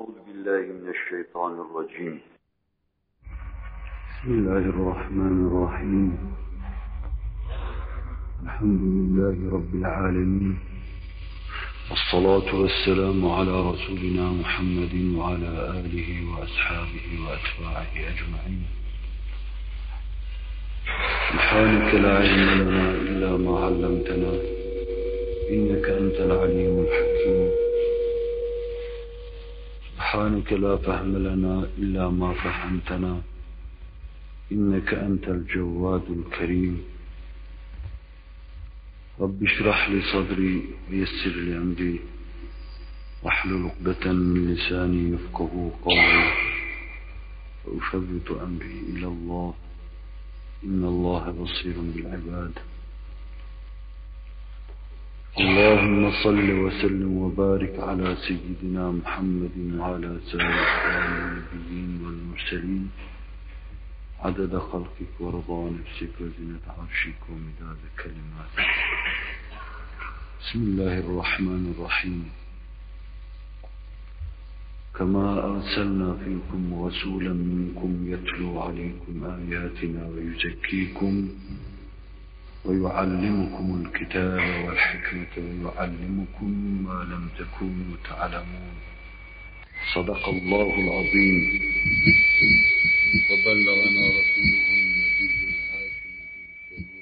[0.00, 2.20] أعوذ بالله من الشيطان الرجيم.
[4.08, 6.34] بسم الله الرحمن الرحيم.
[8.44, 10.58] الحمد لله رب العالمين.
[11.90, 18.62] والصلاة والسلام على رسولنا محمد وعلى آله وأصحابه وأتباعه أجمعين.
[21.30, 24.32] سبحانك لا علم لنا إلا ما علمتنا.
[25.50, 27.69] إنك أنت العليم الحكيم.
[30.10, 33.22] سبحانك لا فهم لنا إلا ما فهمتنا.
[34.52, 36.82] إنك أنت الجواد الكريم.
[39.20, 42.00] رب اشرح لي صدري ويسر لي أمري.
[43.22, 46.32] واحلل عقدة من لساني يفقه قولي.
[47.66, 49.54] وأفوت أمري إلى الله.
[50.64, 52.52] إن الله بصير بالعباد.
[55.38, 60.58] اللهم صل وسلم وبارك على سيدنا محمد وعلى سائر
[61.06, 62.90] النبيين والمرسلين.
[64.20, 68.70] عدد خلقك ورضا نفسك وزنة عرشك ومداد كلماتك.
[70.40, 72.24] بسم الله الرحمن الرحيم.
[74.98, 81.28] كما أرسلنا فيكم رسولا منكم يتلو عليكم آياتنا ويزكيكم
[82.64, 86.50] ويعلمكم الكتاب والحكمة ويعلمكم
[86.86, 88.74] ما لم تكونوا تعلمون
[89.94, 91.38] صدق الله العظيم
[93.30, 97.00] وبلغنا رسوله النبي الهاشم الكريم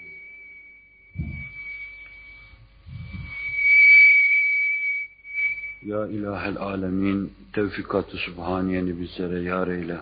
[5.86, 9.96] Ya İlahel Alemin, tevfikat-ı Sübhaniyeni bizlere yar eyle.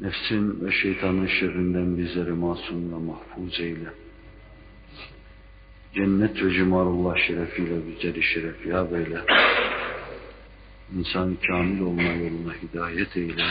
[0.00, 3.88] Nefsin ve şeytanın şerrinden bizleri masum ve mahfuz eyle.
[5.94, 9.20] Cennet ve cimarullah şerefiyle bizleri şeref ya beyle.
[10.96, 13.44] İnsan kamil olma yoluna hidayet eyle.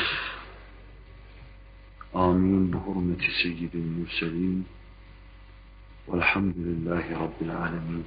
[2.13, 2.73] Amin.
[2.73, 4.65] Bu hürmeti seyyidin mürselin.
[6.07, 8.05] Velhamdülillahi Rabbil alemin.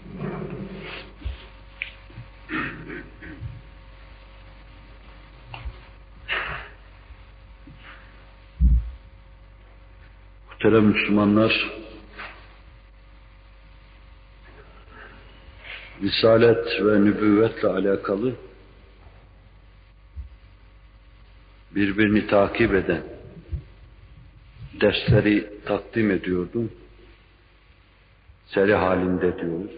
[10.61, 11.71] Muhterem Müslümanlar,
[16.03, 18.35] Risalet ve nübüvvetle alakalı
[21.75, 23.03] birbirini takip eden
[24.81, 26.73] dersleri takdim ediyordum.
[28.47, 29.71] Seri halinde diyoruz.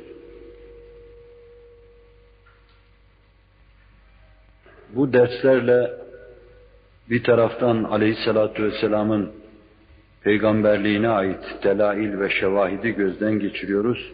[4.89, 5.91] Bu derslerle
[7.11, 9.42] bir taraftan Aleyhisselatü Vesselam'ın
[10.25, 14.13] peygamberliğine ait delail ve şevahidi gözden geçiriyoruz.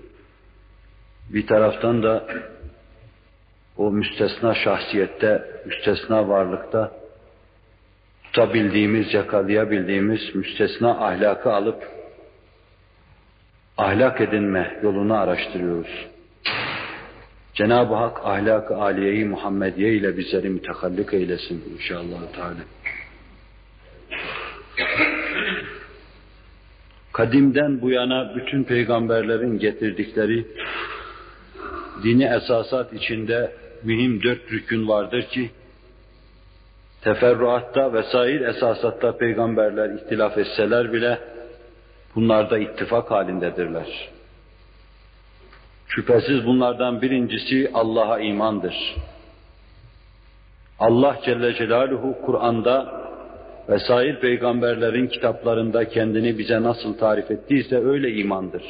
[1.28, 2.26] Bir taraftan da
[3.76, 6.92] o müstesna şahsiyette, müstesna varlıkta
[8.22, 11.88] tutabildiğimiz, yakalayabildiğimiz müstesna ahlakı alıp
[13.76, 16.06] ahlak edinme yolunu araştırıyoruz.
[17.54, 22.64] Cenab-ı Hak ahlak-ı aliyeyi Muhammediye ile bizleri mütekallik eylesin inşallah Teala.
[27.18, 30.46] Kadimden bu yana bütün peygamberlerin getirdikleri
[32.02, 33.52] dini esasat içinde
[33.82, 35.50] mühim dört rükün vardır ki
[37.00, 41.18] teferruatta vesair esasatta peygamberler ihtilaf etseler bile
[42.14, 44.08] bunlarda ittifak halindedirler.
[45.88, 48.96] Şüphesiz bunlardan birincisi Allah'a imandır.
[50.78, 53.07] Allah Celle Celaluhu Kur'an'da
[53.68, 58.62] vesair peygamberlerin kitaplarında kendini bize nasıl tarif ettiyse öyle imandır.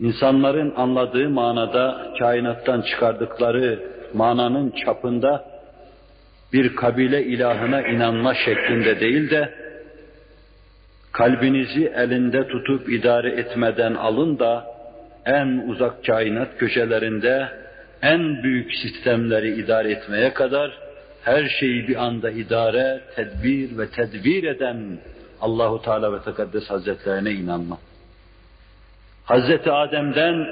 [0.00, 3.80] İnsanların anladığı manada kainattan çıkardıkları
[4.14, 5.44] mananın çapında
[6.52, 9.54] bir kabile ilahına inanma şeklinde değil de
[11.12, 14.66] kalbinizi elinde tutup idare etmeden alın da
[15.26, 17.48] en uzak kainat köşelerinde
[18.02, 20.87] en büyük sistemleri idare etmeye kadar
[21.28, 24.98] her şeyi bir anda idare, tedbir ve tedbir eden
[25.40, 27.78] Allahu Teala ve Tekaddes Hazretlerine inanma.
[29.24, 30.46] Hazreti Adem'den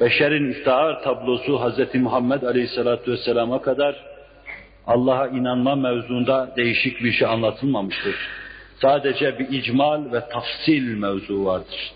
[0.00, 3.96] beşerin iftihar tablosu Hazreti Muhammed Aleyhisselatü Vesselam'a kadar
[4.86, 8.14] Allah'a inanma mevzunda değişik bir şey anlatılmamıştır.
[8.82, 11.92] Sadece bir icmal ve tafsil mevzu vardır.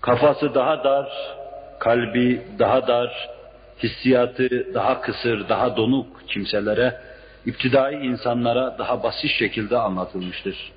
[0.00, 1.08] Kafası daha dar,
[1.78, 3.28] kalbi daha dar,
[3.82, 6.94] hissiyatı daha kısır, daha donuk kimselere,
[7.46, 10.72] iptidai insanlara daha basit şekilde anlatılmıştır.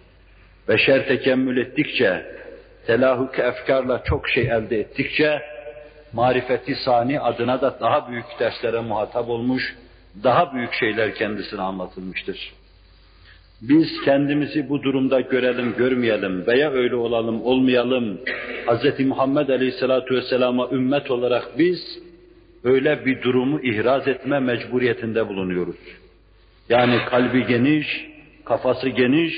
[0.67, 2.25] Beşer tekemmül ettikçe,
[2.87, 5.41] telahuk efkarla çok şey elde ettikçe,
[6.13, 9.75] marifeti sani adına da daha büyük derslere muhatap olmuş,
[10.23, 12.53] daha büyük şeyler kendisine anlatılmıştır.
[13.61, 18.19] Biz kendimizi bu durumda görelim, görmeyelim veya öyle olalım, olmayalım.
[18.67, 18.99] Hz.
[19.05, 21.99] Muhammed Aleyhisselatü Vesselam'a ümmet olarak biz
[22.63, 25.75] öyle bir durumu ihraz etme mecburiyetinde bulunuyoruz.
[26.69, 28.07] Yani kalbi geniş,
[28.45, 29.33] kafası geniş,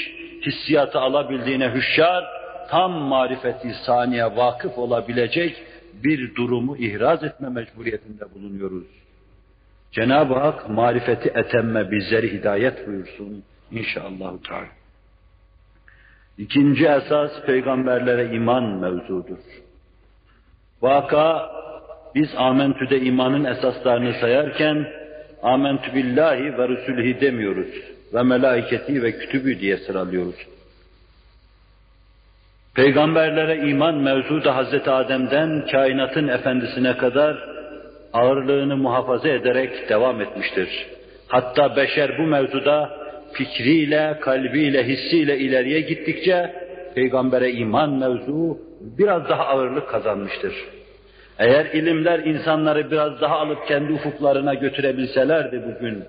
[0.45, 2.25] hissiyatı alabildiğine hüşyar,
[2.69, 5.63] tam marifeti saniye vakıf olabilecek
[6.03, 8.87] bir durumu ihraz etme mecburiyetinde bulunuyoruz.
[9.91, 14.33] Cenab-ı Hak marifeti etemme bizleri hidayet buyursun inşallah.
[14.47, 14.67] Teala.
[16.37, 19.37] İkinci esas peygamberlere iman mevzudur.
[20.81, 21.51] Vaka
[22.15, 24.87] biz amentüde imanın esaslarını sayarken
[25.43, 27.67] amentü billahi ve rusulhi demiyoruz
[28.13, 30.35] ve melaiketi ve kütübü diye sıralıyoruz.
[32.75, 37.37] Peygamberlere iman mevzu da Hazreti Adem'den kainatın efendisine kadar
[38.13, 40.87] ağırlığını muhafaza ederek devam etmiştir.
[41.27, 42.89] Hatta beşer bu mevzuda
[43.33, 46.53] fikriyle, kalbiyle, hissiyle ileriye gittikçe
[46.95, 50.53] peygambere iman mevzu biraz daha ağırlık kazanmıştır.
[51.39, 56.03] Eğer ilimler insanları biraz daha alıp kendi ufuklarına götürebilselerdi bugün,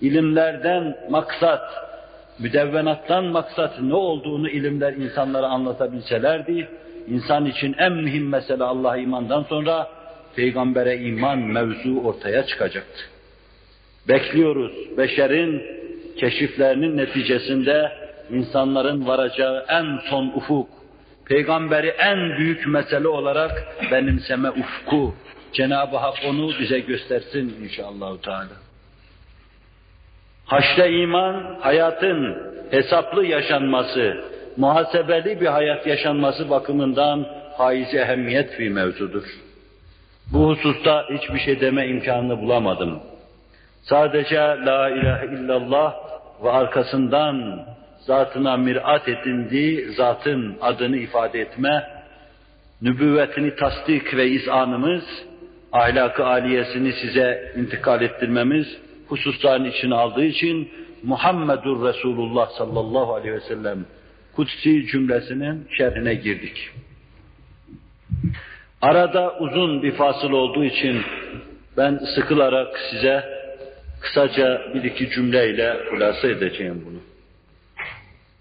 [0.00, 1.62] ilimlerden maksat,
[2.38, 6.68] müdevvenattan maksat ne olduğunu ilimler insanlara anlatabilselerdi,
[7.08, 9.88] insan için en mühim mesele Allah'a imandan sonra
[10.36, 13.02] peygambere iman mevzu ortaya çıkacaktı.
[14.08, 15.62] Bekliyoruz beşerin
[16.16, 17.92] keşiflerinin neticesinde
[18.30, 20.68] insanların varacağı en son ufuk,
[21.28, 25.14] peygamberi en büyük mesele olarak benimseme ufku,
[25.52, 28.18] Cenab-ı Hak onu bize göstersin inşallah.
[28.22, 28.56] Teala.
[30.44, 32.36] Haşre iman, hayatın
[32.70, 34.24] hesaplı yaşanması,
[34.56, 37.26] muhasebeli bir hayat yaşanması bakımından
[37.56, 39.24] haiz ehemmiyet bir mevzudur.
[40.32, 43.00] Bu hususta hiçbir şey deme imkanını bulamadım.
[43.82, 45.94] Sadece la ilahe illallah
[46.44, 47.66] ve arkasından
[48.06, 51.84] zatına mirat edindiği zatın adını ifade etme,
[52.82, 55.04] nübüvvetini tasdik ve izanımız,
[55.72, 58.66] ahlakı aliyesini size intikal ettirmemiz
[59.08, 60.70] hususların içine aldığı için
[61.02, 63.84] Muhammedur Resulullah sallallahu aleyhi ve sellem
[64.36, 66.70] kutsi cümlesinin şerhine girdik.
[68.82, 71.02] Arada uzun bir fasıl olduğu için
[71.76, 73.24] ben sıkılarak size
[74.00, 77.15] kısaca bir iki cümleyle hulasa edeceğim bunu.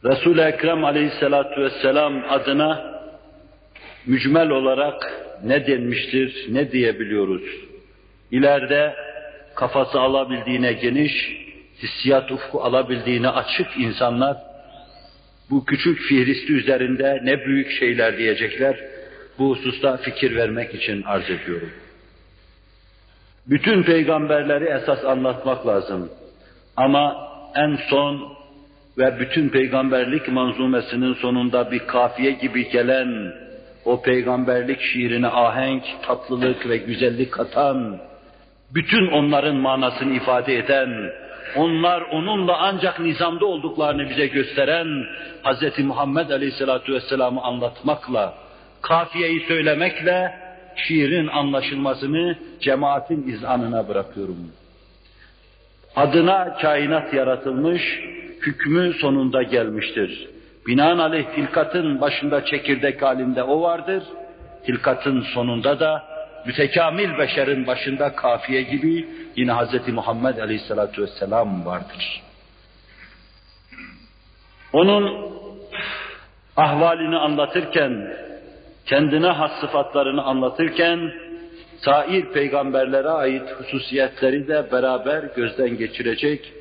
[0.05, 2.95] Resul-i Ekrem aleyhissalatu vesselam adına
[4.05, 5.13] mücmel olarak
[5.43, 7.43] ne denmiştir, ne diyebiliyoruz?
[8.31, 8.95] İleride
[9.55, 11.11] kafası alabildiğine geniş,
[11.83, 14.37] hissiyat ufku alabildiğine açık insanlar
[15.49, 18.79] bu küçük fihristi üzerinde ne büyük şeyler diyecekler.
[19.39, 21.71] Bu hususta fikir vermek için arz ediyorum.
[23.47, 26.09] Bütün peygamberleri esas anlatmak lazım.
[26.77, 28.35] Ama en son
[28.97, 33.33] ve bütün peygamberlik manzumesinin sonunda bir kafiye gibi gelen
[33.85, 37.97] o peygamberlik şiirine ahenk, tatlılık ve güzellik katan,
[38.73, 41.11] bütün onların manasını ifade eden,
[41.55, 44.87] onlar onunla ancak nizamda olduklarını bize gösteren
[45.43, 45.79] Hz.
[45.79, 48.33] Muhammed Aleyhisselatü Vesselam'ı anlatmakla,
[48.81, 50.39] kafiyeyi söylemekle
[50.75, 54.37] şiirin anlaşılmasını cemaatin izanına bırakıyorum.
[55.95, 57.81] Adına kainat yaratılmış,
[58.45, 60.27] hükmü sonunda gelmiştir.
[60.67, 64.03] Binaenaleyh hilkatın başında çekirdek halinde o vardır,
[64.67, 66.03] hilkatın sonunda da
[66.45, 69.87] mütekamil beşerin başında kafiye gibi yine Hz.
[69.87, 72.21] Muhammed Aleyhisselatü Vesselam vardır.
[74.73, 75.31] Onun
[76.57, 78.17] ahvalini anlatırken,
[78.85, 81.11] kendine has sıfatlarını anlatırken,
[81.77, 86.53] sair peygamberlere ait hususiyetleri de beraber gözden geçirecek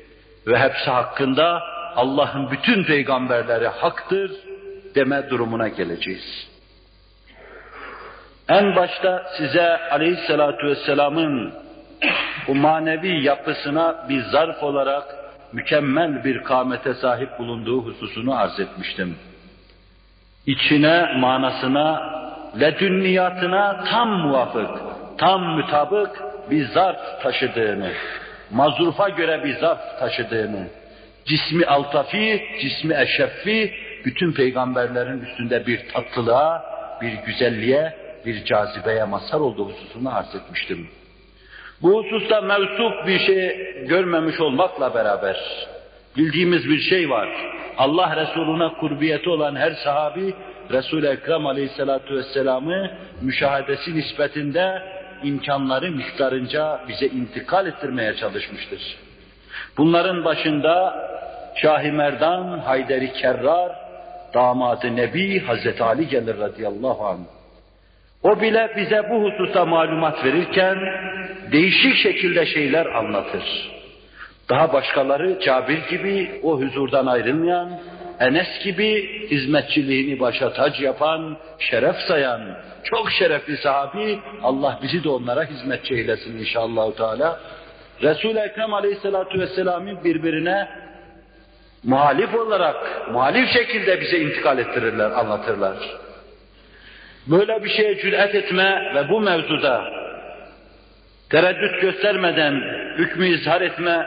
[0.47, 4.31] ve hepsi hakkında Allah'ın bütün peygamberleri haktır
[4.95, 6.47] deme durumuna geleceğiz.
[8.49, 11.53] En başta size aleyhissalatu vesselamın
[12.47, 15.03] bu manevi yapısına bir zarf olarak
[15.53, 19.15] mükemmel bir kâmete sahip bulunduğu hususunu arz etmiştim.
[20.45, 22.01] İçine, manasına,
[22.59, 24.69] ledünniyatına tam muvafık,
[25.17, 27.91] tam mütabık bir zarf taşıdığını,
[28.51, 30.67] mazrufa göre bir zarf taşıdığını,
[31.25, 33.73] cismi altafi, cismi eşeffi,
[34.05, 36.63] bütün peygamberlerin üstünde bir tatlılığa,
[37.01, 37.93] bir güzelliğe,
[38.25, 40.87] bir cazibeye mazhar olduğu hususunu arz etmiştim.
[41.81, 45.67] Bu hususta mevsup bir şey görmemiş olmakla beraber
[46.17, 47.29] bildiğimiz bir şey var.
[47.77, 50.33] Allah Resuluna kurbiyeti olan her sahabi
[50.71, 52.91] Resul-i Ekrem Aleyhisselatü Vesselam'ı
[53.21, 54.81] müşahedesi nispetinde
[55.23, 58.97] imkanları miktarınca bize intikal ettirmeye çalışmıştır.
[59.77, 60.95] Bunların başında
[61.55, 63.71] Şah-ı Merdan, Hayderi Kerrar,
[64.33, 67.19] damadı Nebi Hazreti Ali gelir radıyallahu anh.
[68.23, 70.77] O bile bize bu hususta malumat verirken
[71.51, 73.71] değişik şekilde şeyler anlatır.
[74.49, 77.79] Daha başkaları Cabir gibi o huzurdan ayrılmayan,
[78.19, 82.41] Enes gibi hizmetçiliğini başa tac yapan, şeref sayan,
[82.83, 87.39] çok şerefli sahabi, Allah bizi de onlara hizmetçi eylesin inşallah Teala.
[88.01, 90.67] Resul-i Ekrem Aleyhisselatü Vesselam'ın birbirine
[91.85, 92.75] muhalif olarak,
[93.11, 95.77] muhalif şekilde bize intikal ettirirler, anlatırlar.
[97.27, 99.83] Böyle bir şeye cüret etme ve bu mevzuda
[101.29, 102.61] tereddüt göstermeden
[102.97, 104.05] hükmü izhar etme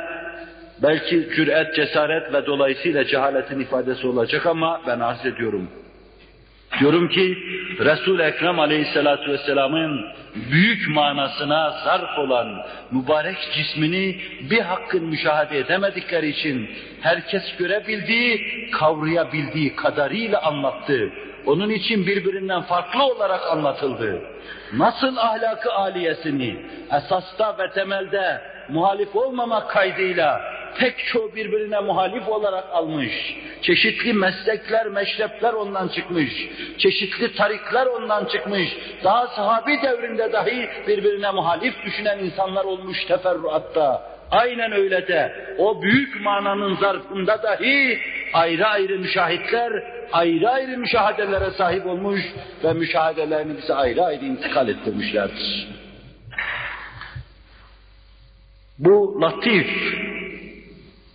[0.82, 5.68] belki cüret, cesaret ve dolayısıyla cehaletin ifadesi olacak ama ben arz ediyorum.
[6.80, 7.38] Diyorum ki
[7.78, 14.20] Resul-i Ekrem Aleyhisselatü Vesselam'ın büyük manasına zarf olan mübarek cismini
[14.50, 16.70] bir hakkın müşahede edemedikleri için
[17.00, 21.12] herkes görebildiği, kavrayabildiği kadarıyla anlattı.
[21.46, 24.20] Onun için birbirinden farklı olarak anlatıldı.
[24.72, 26.56] Nasıl ahlakı aliyesini
[26.92, 30.40] esasta ve temelde muhalif olmamak kaydıyla
[30.78, 33.36] pek çoğu birbirine muhalif olarak almış.
[33.62, 36.48] Çeşitli meslekler, meşrepler ondan çıkmış.
[36.78, 38.76] Çeşitli tarikler ondan çıkmış.
[39.04, 44.02] Daha sahabi devrinde dahi birbirine muhalif düşünen insanlar olmuş teferruatta.
[44.30, 47.98] Aynen öyle de o büyük mananın zarfında dahi
[48.32, 49.72] ayrı ayrı müşahitler,
[50.12, 52.20] ayrı ayrı müşahedelere sahip olmuş
[52.64, 55.68] ve müşahedelerini bize ayrı ayrı intikal ettirmişlerdir.
[58.78, 59.66] Bu latif,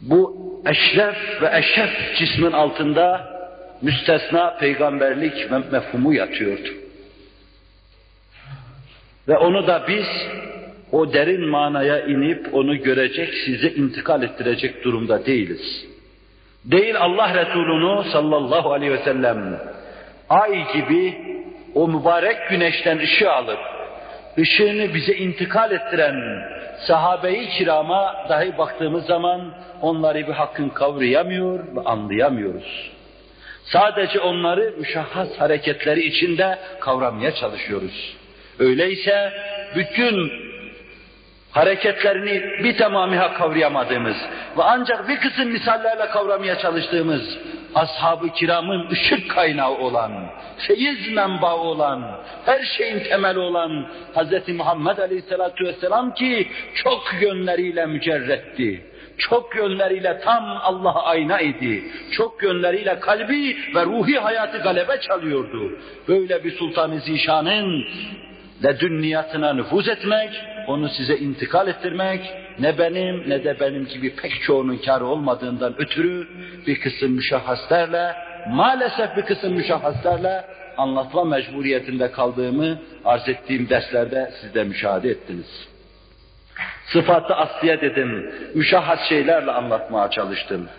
[0.01, 3.33] bu eşref ve eşref cismin altında
[3.81, 6.69] müstesna peygamberlik mefhumu yatıyordu.
[9.27, 10.07] Ve onu da biz
[10.91, 15.85] o derin manaya inip onu görecek, size intikal ettirecek durumda değiliz.
[16.65, 19.59] Değil Allah Resulü'nü sallallahu aleyhi ve sellem
[20.29, 21.17] ay gibi
[21.75, 23.59] o mübarek güneşten ışığı alıp
[24.37, 26.43] ışığını bize intikal ettiren
[26.87, 32.91] sahabe-i kirama dahi baktığımız zaman onları bir hakkın kavrayamıyor ve anlayamıyoruz.
[33.63, 38.15] Sadece onları müşahhas hareketleri içinde kavramaya çalışıyoruz.
[38.59, 39.33] Öyleyse
[39.75, 40.31] bütün
[41.51, 44.15] hareketlerini bir tamamıyla kavrayamadığımız
[44.57, 47.37] ve ancak bir kısım misallerle kavramaya çalıştığımız
[47.75, 50.11] ashab-ı kiramın ışık kaynağı olan,
[50.57, 54.49] feyiz menbaı olan, her şeyin temeli olan Hz.
[54.49, 58.85] Muhammed Aleyhisselatü Vesselam ki çok yönleriyle mücerretti.
[59.17, 61.83] Çok yönleriyle tam Allah'a ayna idi.
[62.11, 65.79] Çok yönleriyle kalbi ve ruhi hayatı galebe çalıyordu.
[66.07, 67.85] Böyle bir Sultan-ı Zişan'ın
[68.63, 70.29] ledünniyatına nüfuz etmek,
[70.67, 72.21] onu size intikal ettirmek,
[72.59, 76.27] ne benim ne de benim gibi pek çoğunun kârı olmadığından ötürü
[76.67, 78.15] bir kısım müşahhaslarla,
[78.49, 80.45] maalesef bir kısım müşahhaslarla
[80.77, 85.67] anlatma mecburiyetinde kaldığımı arz ettiğim derslerde siz de müşahede ettiniz.
[86.85, 90.69] Sıfatı asliye dedim, müşahhas şeylerle anlatmaya çalıştım.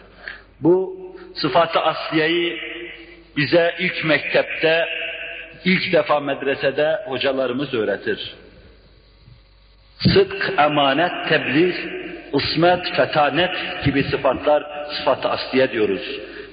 [0.61, 0.97] Bu
[1.35, 2.61] sıfatı asliyeyi
[3.37, 4.85] bize ilk mektepte,
[5.64, 8.35] ilk defa medresede hocalarımız öğretir.
[9.99, 11.75] Sıdk, emanet, tebliğ,
[12.35, 13.51] ısmet, fetanet
[13.85, 14.65] gibi sıfatlar
[14.99, 16.03] sıfatı asliye diyoruz.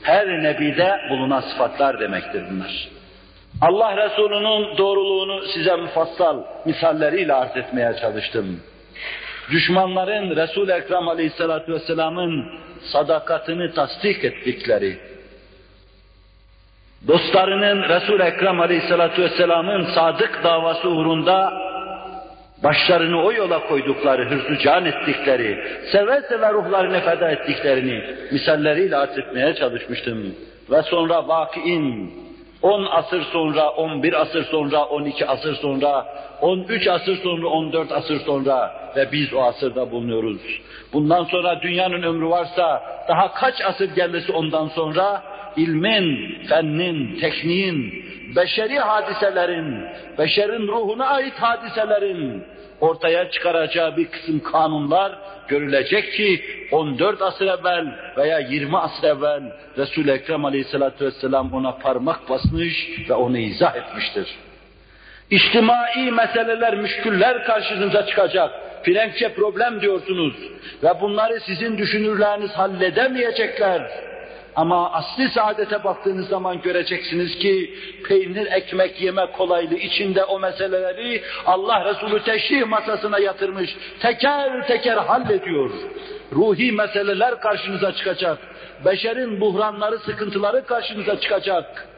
[0.02, 2.90] Her nebide bulunan sıfatlar demektir bunlar.
[3.62, 8.60] Allah Resulü'nün doğruluğunu size mufassal misalleriyle arz etmeye çalıştım.
[9.52, 12.46] Düşmanların Resul-i Ekrem Aleyhisselatü Vesselam'ın
[12.92, 14.98] sadakatini tasdik ettikleri,
[17.08, 21.54] dostlarının Resul-i Ekrem Aleyhisselatü Vesselam'ın sadık davası uğrunda
[22.64, 29.56] başlarını o yola koydukları, hırslı can ettikleri, seve seve ruhlarını feda ettiklerini misalleriyle arz etmeye
[29.56, 30.36] çalışmıştım.
[30.72, 32.14] Ve sonra vakiin
[32.62, 36.06] 10 asır sonra, 11 asır sonra, 12 asır sonra,
[36.42, 40.42] 13 asır sonra, 14 asır sonra ve biz o asırda bulunuyoruz.
[40.94, 45.24] Bundan sonra dünyanın ömrü varsa daha kaç asır gelmesi ondan sonra
[45.58, 48.06] ilmin, fennin, tekniğin,
[48.36, 49.86] beşeri hadiselerin,
[50.18, 52.44] beşerin ruhuna ait hadiselerin
[52.82, 55.18] ortaya çıkaracağı bir kısım kanunlar
[55.48, 56.42] görülecek ki
[56.72, 57.86] 14 asır evvel
[58.18, 59.44] veya 20 asır evvel
[59.78, 64.28] Resul-i Ekrem Aleyhisselatü Vesselam ona parmak basmış ve onu izah etmiştir.
[65.32, 68.52] İçtimai meseleler, müşküller karşınıza çıkacak.
[68.84, 70.34] Frenkçe problem diyorsunuz
[70.84, 74.11] ve bunları sizin düşünürleriniz halledemeyecekler.
[74.56, 77.76] Ama asli saadete baktığınız zaman göreceksiniz ki
[78.08, 83.76] peynir ekmek yeme kolaylığı içinde o meseleleri Allah Resulü teşrih masasına yatırmış.
[84.00, 85.70] Teker teker hallediyor.
[86.32, 88.38] Ruhi meseleler karşınıza çıkacak.
[88.86, 91.91] Beşerin buhranları, sıkıntıları karşınıza çıkacak.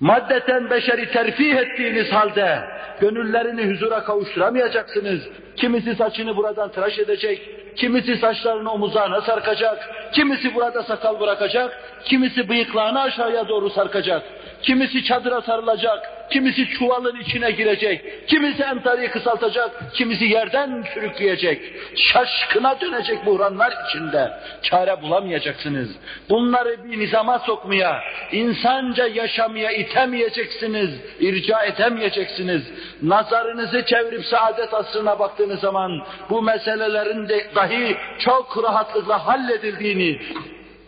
[0.00, 2.58] Maddeten beşeri terfih ettiğiniz halde
[3.00, 5.20] gönüllerini huzura kavuşturamayacaksınız.
[5.56, 13.00] Kimisi saçını buradan tıraş edecek, kimisi saçlarını omuzlarına sarkacak, kimisi burada sakal bırakacak, kimisi bıyıklarını
[13.00, 14.22] aşağıya doğru sarkacak,
[14.62, 21.62] kimisi çadıra sarılacak, kimisi çuvalın içine girecek, kimisi entarıyı kısaltacak, kimisi yerden sürükleyecek.
[21.96, 24.32] Şaşkına dönecek buhranlar içinde.
[24.62, 25.88] Çare bulamayacaksınız.
[26.30, 28.00] Bunları bir nizama sokmaya,
[28.32, 30.90] insanca yaşamaya itemeyeceksiniz,
[31.20, 32.62] irca edemeyeceksiniz.
[33.02, 40.20] Nazarınızı çevirip saadet asrına baktığınız zaman bu meselelerin de dahi çok rahatlıkla halledildiğini,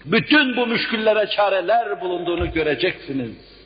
[0.05, 3.58] bütün bu müşküllere çareler bulunduğunu göreceksiniz.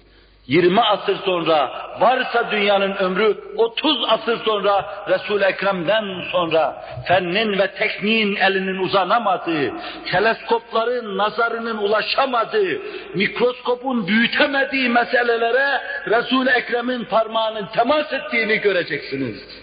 [0.46, 1.70] 20 asır sonra,
[2.00, 9.72] varsa dünyanın ömrü 30 asır sonra, Resul-i Ekrem'den sonra, fennin ve tekniğin elinin uzanamadığı,
[10.10, 12.80] teleskopların nazarının ulaşamadığı,
[13.14, 19.61] mikroskopun büyütemediği meselelere Resul-i Ekrem'in parmağının temas ettiğini göreceksiniz.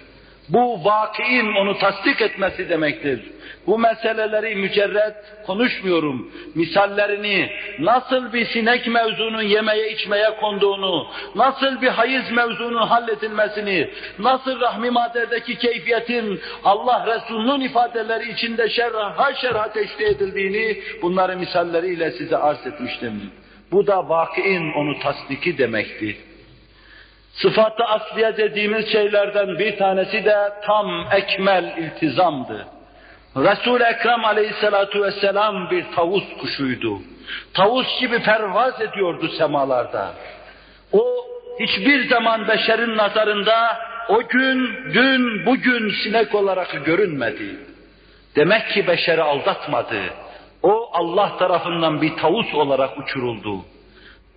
[0.50, 3.20] Bu vakiin onu tasdik etmesi demektir.
[3.68, 5.16] Bu meseleleri mücerret
[5.46, 6.32] konuşmuyorum.
[6.56, 13.90] Misallerini, nasıl bir sinek mevzunun yemeye içmeye konduğunu, nasıl bir hayız mevzunun halledilmesini,
[14.20, 22.38] nasıl rahmi maddedeki keyfiyetin Allah Resulü'nün ifadeleri içinde şerha şerha teşrih edildiğini, bunları misalleriyle size
[22.38, 23.32] arz etmiştim.
[23.72, 26.29] Bu da vakiin onu tasdiki demekti.
[27.42, 32.68] Sıfatı asliye dediğimiz şeylerden bir tanesi de tam ekmel iltizamdı.
[33.36, 37.00] Resul-i Ekrem aleyhissalatu vesselam bir tavus kuşuydu.
[37.54, 40.14] Tavus gibi pervaz ediyordu semalarda.
[40.92, 41.26] O
[41.60, 43.78] hiçbir zaman beşerin nazarında
[44.10, 47.56] o gün, dün, bugün sinek olarak görünmedi.
[48.36, 50.02] Demek ki beşeri aldatmadı.
[50.64, 53.66] O Allah tarafından bir tavus olarak uçuruldu.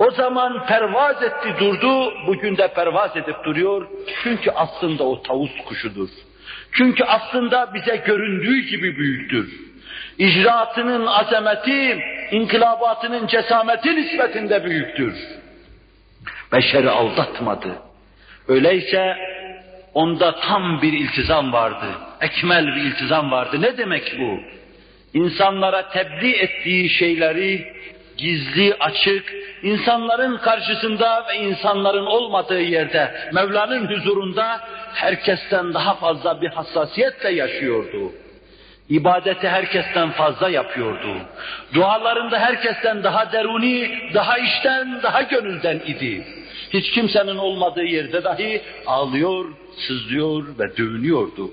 [0.07, 3.87] O zaman pervaz etti durdu, bugün de pervaz edip duruyor.
[4.23, 6.09] Çünkü aslında o tavus kuşudur.
[6.73, 9.61] Çünkü aslında bize göründüğü gibi büyüktür.
[10.19, 15.15] İcraatının azameti, inkılabatının cesameti nispetinde büyüktür.
[16.53, 17.69] Beşeri aldatmadı.
[18.49, 19.17] Öyleyse
[19.95, 21.87] onda tam bir iltizam vardı.
[22.21, 23.61] Ekmel bir iltizam vardı.
[23.61, 24.41] Ne demek bu?
[25.15, 27.73] İnsanlara tebliğ ettiği şeyleri
[28.23, 34.61] gizli, açık, insanların karşısında ve insanların olmadığı yerde, Mevla'nın huzurunda
[34.95, 38.13] herkesten daha fazla bir hassasiyetle yaşıyordu.
[38.89, 41.17] İbadeti herkesten fazla yapıyordu.
[41.75, 46.25] Dualarında herkesten daha deruni, daha içten, daha gönülden idi.
[46.73, 49.45] Hiç kimsenin olmadığı yerde dahi ağlıyor,
[49.77, 51.51] sızlıyor ve dövünüyordu.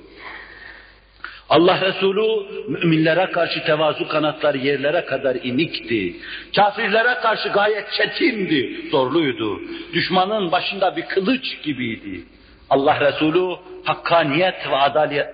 [1.50, 6.16] Allah Resulü müminlere karşı tevazu kanatları yerlere kadar inikti.
[6.56, 9.62] Kafirlere karşı gayet çetindi, zorluydu.
[9.94, 12.22] Düşmanın başında bir kılıç gibiydi.
[12.70, 14.76] Allah Resulü hakkaniyet ve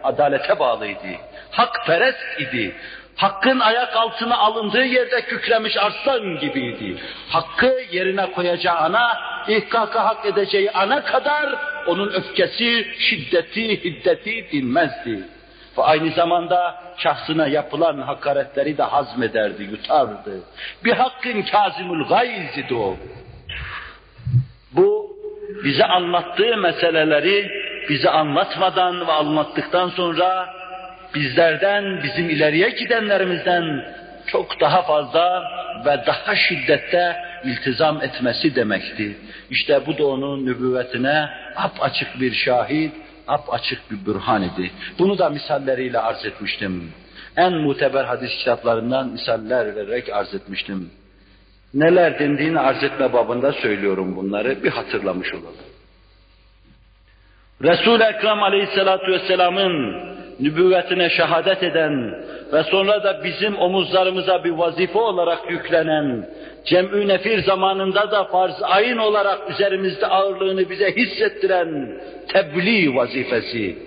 [0.03, 1.07] adalete bağlıydı.
[1.51, 2.75] Hakperest idi.
[3.15, 6.95] Hakkın ayak altına alındığı yerde kükremiş arslan gibiydi.
[7.29, 11.55] Hakkı yerine koyacağı ana, ihkaka hak edeceği ana kadar
[11.87, 15.34] onun öfkesi, şiddeti, hiddeti dinmezdi.
[15.77, 20.39] Ve aynı zamanda şahsına yapılan hakaretleri de hazmederdi, yutardı.
[20.83, 22.95] Bir hakkın kazimul gayz o.
[24.71, 25.15] Bu
[25.63, 27.51] bize anlattığı meseleleri
[27.89, 30.49] bize anlatmadan ve anlattıktan sonra
[31.15, 33.85] bizlerden, bizim ileriye gidenlerimizden
[34.27, 35.43] çok daha fazla
[35.85, 39.17] ve daha şiddette iltizam etmesi demekti.
[39.49, 41.29] İşte bu da onun nübüvvetine
[41.81, 42.93] açık bir şahit,
[43.27, 44.71] ap açık bir bürhan idi.
[44.99, 46.93] Bunu da misalleriyle arz etmiştim.
[47.37, 50.91] En muteber hadis kitaplarından misaller vererek arz etmiştim.
[51.73, 55.65] Neler dendiğini arz etme babında söylüyorum bunları, bir hatırlamış olalım.
[57.63, 59.95] Resul-i Ekrem Aleyhisselatü Vesselam'ın
[60.39, 62.11] nübüvvetine şehadet eden
[62.53, 66.29] ve sonra da bizim omuzlarımıza bir vazife olarak yüklenen,
[66.65, 73.77] cem'ü nefir zamanında da farz ayın olarak üzerimizde ağırlığını bize hissettiren tebliğ vazifesi,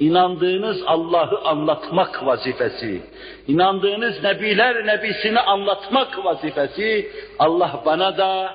[0.00, 3.00] inandığınız Allah'ı anlatmak vazifesi,
[3.48, 8.54] inandığınız Nebiler Nebisini anlatmak vazifesi, Allah bana da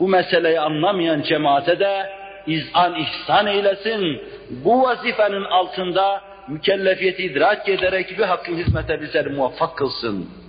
[0.00, 2.06] bu meseleyi anlamayan cemaate de
[2.46, 4.20] izan ihsan eylesin.
[4.64, 10.39] Bu vazifenin altında mükellefiyeti idrak ederek bir hakkın hizmete bizleri muvaffak kılsın.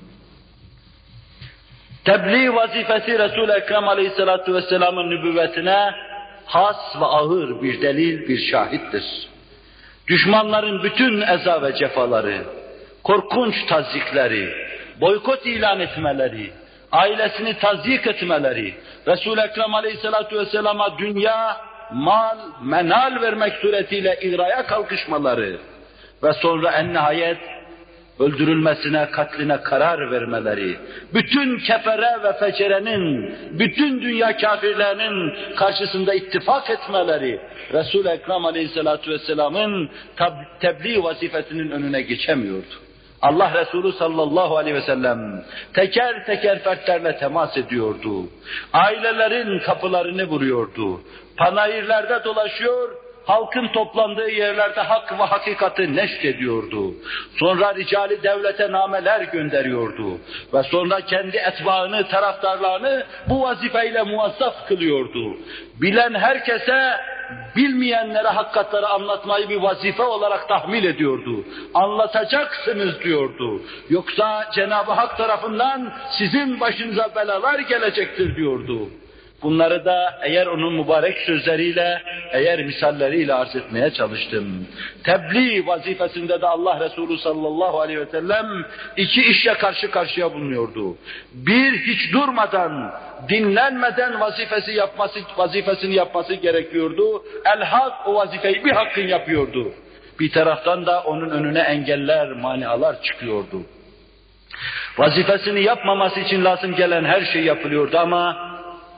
[2.06, 5.92] Tebliğ vazifesi Resul-i Ekrem Aleyhisselatü Vesselam'ın nübüvvetine
[6.46, 9.04] has ve ağır bir delil, bir şahittir.
[10.08, 12.42] Düşmanların bütün eza ve cefaları,
[13.04, 14.50] korkunç tazikleri,
[15.02, 16.52] boykot ilan etmeleri,
[16.92, 18.74] ailesini tazyik etmeleri,
[19.08, 21.58] Resul-i Ekrem Aleyhisselatü Vesselam'a dünya,
[21.92, 25.58] mal, menal vermek suretiyle igraya kalkışmaları
[26.24, 27.38] ve sonra en nihayet
[28.22, 30.78] öldürülmesine, katline karar vermeleri,
[31.14, 37.40] bütün kefere ve fecerenin, bütün dünya kafirlerinin karşısında ittifak etmeleri,
[37.74, 39.90] Resul-i Ekrem Aleyhisselatü Vesselam'ın
[40.60, 42.76] tebliğ vazifesinin önüne geçemiyordu.
[43.22, 48.26] Allah Resulü sallallahu aleyhi ve sellem teker teker fertlerle temas ediyordu.
[48.74, 51.02] Ailelerin kapılarını vuruyordu.
[51.38, 52.90] Panayırlarda dolaşıyor,
[53.32, 56.94] halkın toplandığı yerlerde hak ve hakikati neşk ediyordu.
[57.40, 60.18] Sonra ricali devlete nameler gönderiyordu.
[60.54, 65.38] Ve sonra kendi etbaını, taraftarlarını bu vazifeyle muvazzaf kılıyordu.
[65.82, 66.98] Bilen herkese
[67.56, 71.46] bilmeyenlere hakikatleri anlatmayı bir vazife olarak tahmil ediyordu.
[71.74, 73.62] Anlatacaksınız diyordu.
[73.90, 78.90] Yoksa Cenab-ı Hak tarafından sizin başınıza belalar gelecektir diyordu.
[79.44, 82.02] Bunları da eğer onun mübarek sözleriyle,
[82.32, 84.68] eğer misalleriyle arz etmeye çalıştım.
[85.04, 88.66] Tebliğ vazifesinde de Allah Resulü sallallahu aleyhi ve sellem
[88.98, 90.96] iki işle karşı karşıya bulunuyordu.
[91.34, 92.94] Bir, hiç durmadan,
[93.30, 97.24] dinlenmeden vazifesi yapması, vazifesini yapması gerekiyordu.
[97.46, 99.72] El hak o vazifeyi bir hakkın yapıyordu.
[100.20, 103.62] Bir taraftan da onun önüne engeller, manialar çıkıyordu.
[104.98, 108.51] Vazifesini yapmaması için lazım gelen her şey yapılıyordu ama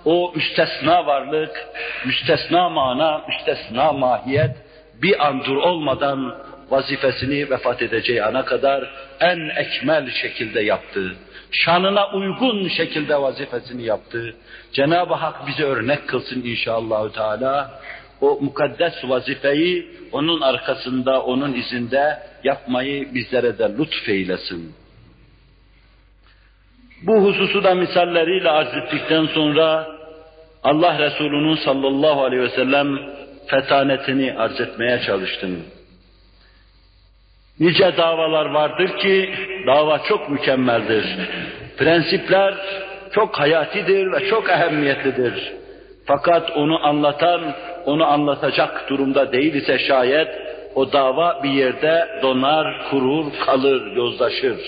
[0.05, 1.67] o müstesna varlık,
[2.05, 4.55] müstesna mana, müstesna mahiyet
[5.01, 6.35] bir an dur olmadan
[6.69, 8.89] vazifesini vefat edeceği ana kadar
[9.19, 11.15] en ekmel şekilde yaptı.
[11.51, 14.35] Şanına uygun şekilde vazifesini yaptı.
[14.73, 17.81] Cenab-ı Hak bize örnek kılsın inşallahü teala.
[18.21, 24.75] O mukaddes vazifeyi onun arkasında, onun izinde yapmayı bizlere de lütfeylesin.
[27.03, 29.87] Bu hususu da misalleriyle arz ettikten sonra
[30.63, 32.99] Allah Resulü'nün sallallahu aleyhi ve sellem
[33.47, 35.63] fetanetini arz etmeye çalıştım.
[37.59, 39.33] Nice davalar vardır ki
[39.67, 41.05] dava çok mükemmeldir.
[41.77, 42.55] Prensipler
[43.11, 45.53] çok hayatidir ve çok ehemmiyetlidir.
[46.05, 50.27] Fakat onu anlatan, onu anlatacak durumda değil ise şayet
[50.75, 54.59] o dava bir yerde donar, kurur, kalır, yozlaşır.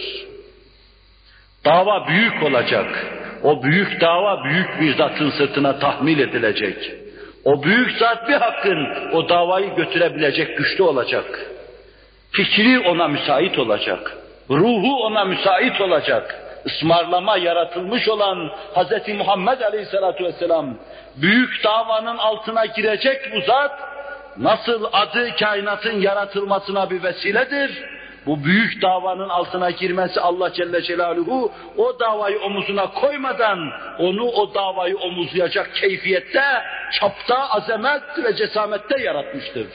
[1.65, 3.05] Dava büyük olacak.
[3.43, 6.91] O büyük dava büyük bir zatın sırtına tahmil edilecek.
[7.45, 11.39] O büyük zat bir hakkın o davayı götürebilecek güçlü olacak.
[12.31, 14.17] Fikri ona müsait olacak.
[14.49, 16.35] Ruhu ona müsait olacak.
[16.65, 19.07] Ismarlama yaratılmış olan Hz.
[19.17, 20.77] Muhammed Aleyhisselatü Vesselam
[21.15, 23.79] büyük davanın altına girecek bu zat
[24.37, 27.83] nasıl adı kainatın yaratılmasına bir vesiledir,
[28.25, 34.97] bu büyük davanın altına girmesi Allah Celle Celaluhu o davayı omuzuna koymadan onu o davayı
[34.97, 36.43] omuzlayacak keyfiyette,
[36.99, 39.67] çapta, azamet ve cesamette yaratmıştır.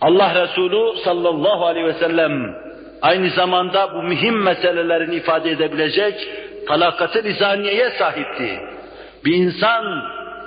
[0.00, 2.56] Allah Resulü sallallahu aleyhi ve sellem
[3.02, 6.14] aynı zamanda bu mühim meselelerin ifade edebilecek
[6.68, 8.60] talakat-ı lizaniyeye sahipti.
[9.24, 10.02] Bir insan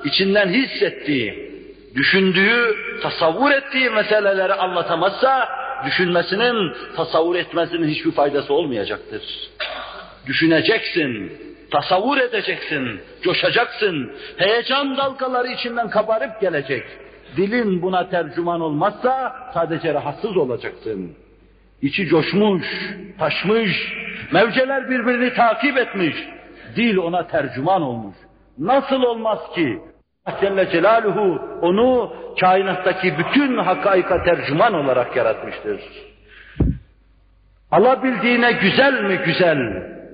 [0.06, 1.50] içinden hissettiği,
[1.96, 5.50] düşündüğü, tasavvur ettiği meseleleri anlatamazsa,
[5.86, 9.22] düşünmesinin, tasavvur etmesinin hiçbir faydası olmayacaktır.
[10.26, 11.34] Düşüneceksin,
[11.72, 16.84] tasavvur edeceksin, coşacaksın, heyecan dalgaları içinden kabarıp gelecek.
[17.38, 21.16] Dilin buna tercüman olmazsa sadece rahatsız olacaksın.
[21.82, 22.66] İçi coşmuş,
[23.20, 23.94] taşmış,
[24.32, 26.16] mevceler birbirini takip etmiş.
[26.76, 28.16] Dil ona tercüman olmuş.
[28.58, 29.80] Nasıl olmaz ki?
[30.30, 35.82] Allah Celle Celaluhu onu kainattaki bütün hakaika tercüman olarak yaratmıştır.
[37.72, 39.58] Alabildiğine güzel mi güzel,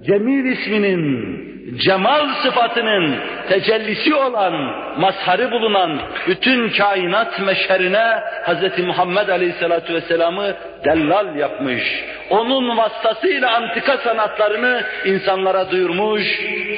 [0.06, 1.45] Cemil isminin,
[1.78, 3.15] cemal sıfatının
[3.49, 4.54] tecellisi olan,
[4.99, 8.86] mazharı bulunan bütün kainat meşherine Hz.
[8.86, 11.84] Muhammed Aleyhisselatü Vesselam'ı dellal yapmış.
[12.30, 16.23] Onun vasıtasıyla antika sanatlarını insanlara duyurmuş,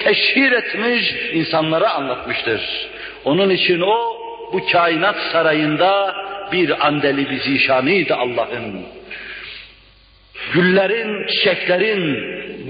[0.03, 2.61] teşhir etmiş, insanlara anlatmıştır.
[3.25, 4.17] Onun için o
[4.53, 6.15] bu kainat sarayında
[6.51, 8.85] bir andeli bir zişanıydı Allah'ın.
[10.53, 12.17] Güllerin, çiçeklerin,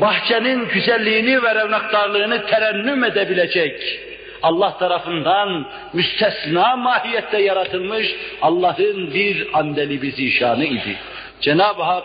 [0.02, 4.00] bahçenin güzelliğini ve revnaktarlığını terennüm edebilecek,
[4.44, 10.98] Allah tarafından müstesna mahiyette yaratılmış Allah'ın bir andeli bir zişanı idi.
[11.42, 12.04] Cenab-ı Hak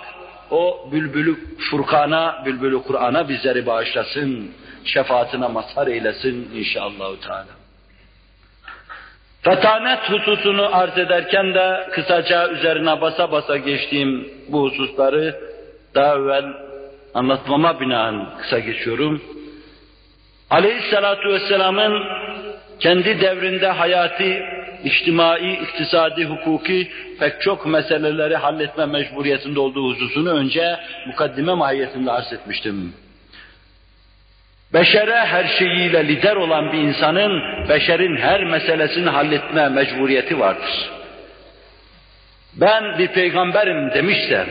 [0.51, 1.37] o bülbülü
[1.71, 4.51] Furkan'a, bülbülü Kur'an'a bizleri bağışlasın,
[4.85, 7.17] şefaatine mazhar eylesin inşallah.
[7.27, 7.62] Teala.
[9.45, 15.41] Fetanet hususunu arz ederken de kısaca üzerine basa basa geçtiğim bu hususları
[15.95, 16.45] daha evvel
[17.15, 19.23] anlatmama binaen kısa geçiyorum.
[20.51, 22.03] Aleyhissalatu vesselamın
[22.81, 24.43] kendi devrinde hayati,
[24.85, 30.77] içtimai, iktisadi, hukuki pek çok meseleleri halletme mecburiyetinde olduğu hususunu önce
[31.07, 32.95] mukaddime mahiyetinde arz etmiştim.
[34.75, 40.91] Beşere her şeyiyle lider olan bir insanın beşerin her meselesini halletme mecburiyeti vardır.
[42.55, 44.47] Ben bir peygamberim demişsem,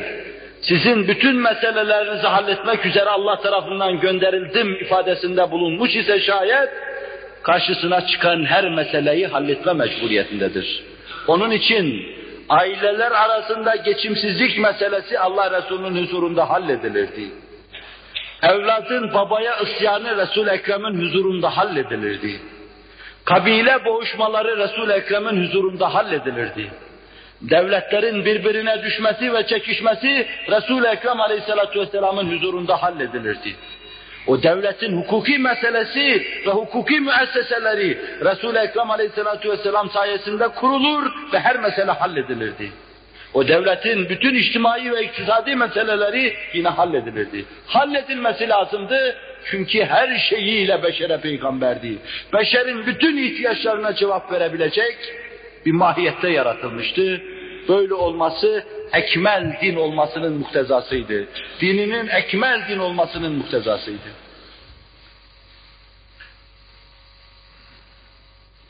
[0.62, 6.70] sizin bütün meselelerinizi halletmek üzere Allah tarafından gönderildim ifadesinde bulunmuş ise şayet,
[7.44, 10.84] karşısına çıkan her meseleyi halletme mecburiyetindedir.
[11.28, 12.06] Onun için
[12.50, 17.41] aileler arasında geçimsizlik meselesi Allah Resulü'nün huzurunda halledilirdi.
[18.42, 22.40] Evladın babaya isyanı Resul Ekrem'in huzurunda halledilirdi.
[23.26, 26.72] Kabile boğuşmaları Resul Ekrem'in huzurunda halledilirdi.
[27.42, 33.56] Devletlerin birbirine düşmesi ve çekişmesi Resul Ekrem Aleyhisselatü Vesselam'ın huzurunda halledilirdi.
[34.28, 41.60] O devletin hukuki meselesi ve hukuki müesseseleri Resul-i Ekrem Aleyhisselatü Vesselam sayesinde kurulur ve her
[41.60, 42.72] mesele halledilirdi.
[43.34, 47.46] O devletin bütün içtimai ve iktisadi meseleleri yine halledilirdi.
[47.68, 49.16] Halledilmesi lazımdı
[49.46, 51.98] çünkü her şeyiyle beşere peygamberdi.
[52.34, 54.98] Beşerin bütün ihtiyaçlarına cevap verebilecek
[55.66, 57.22] bir mahiyette yaratılmıştı.
[57.70, 58.64] Böyle olması
[58.94, 61.28] ekmel din olmasının muhtezasıydı.
[61.62, 64.10] Dininin ekmel din olmasının muhtezasıydı.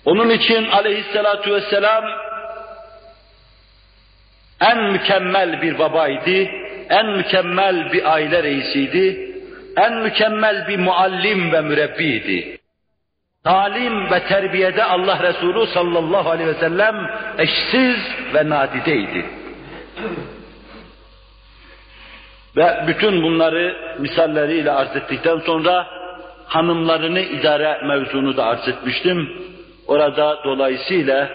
[0.06, 2.04] Onun için aleyhissalatu vesselam
[4.62, 6.50] en mükemmel bir babaydı,
[6.90, 9.32] en mükemmel bir aile reisiydi,
[9.78, 12.58] en mükemmel bir muallim ve mürebbiydi.
[13.44, 16.96] Talim ve terbiyede Allah Resulü sallallahu aleyhi ve sellem
[17.38, 17.98] eşsiz
[18.34, 19.26] ve nadideydi.
[22.58, 25.88] Ve bütün bunları misalleriyle arz ettikten sonra
[26.46, 29.30] hanımlarını idare mevzunu da arz etmiştim.
[29.88, 31.30] Orada dolayısıyla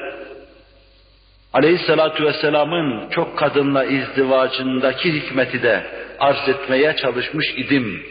[1.57, 5.87] Aleyhissalatu vesselamın çok kadınla izdivacındaki hikmeti de
[6.19, 8.07] arz etmeye çalışmış idim.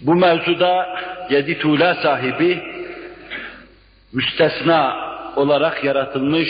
[0.00, 0.98] Bu mevzuda
[1.30, 2.62] yedi tuğla sahibi
[4.12, 4.96] müstesna
[5.36, 6.48] olarak yaratılmış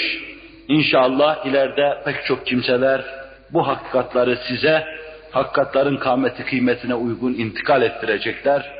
[0.68, 3.04] İnşallah ileride pek çok kimseler
[3.52, 4.84] bu hakikatları size
[5.30, 8.72] hakikatların kâmeti kıymetine uygun intikal ettirecekler.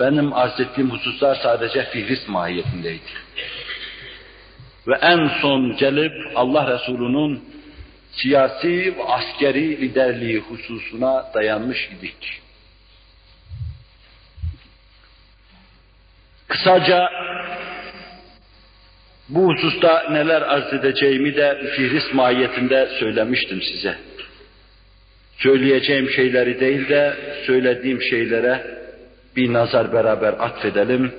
[0.00, 3.10] Benim arz ettiğim hususlar sadece fihrist mahiyetindeydi.
[4.88, 7.44] Ve en son gelip Allah Resulü'nün
[8.12, 12.40] siyasi ve askeri liderliği hususuna dayanmış idik.
[16.48, 17.08] Kısaca
[19.28, 23.94] bu hususta neler arz edeceğimi de fihris mahiyetinde söylemiştim size.
[25.38, 27.16] Söyleyeceğim şeyleri değil de
[27.46, 28.80] söylediğim şeylere
[29.36, 31.12] bir nazar beraber atfedelim.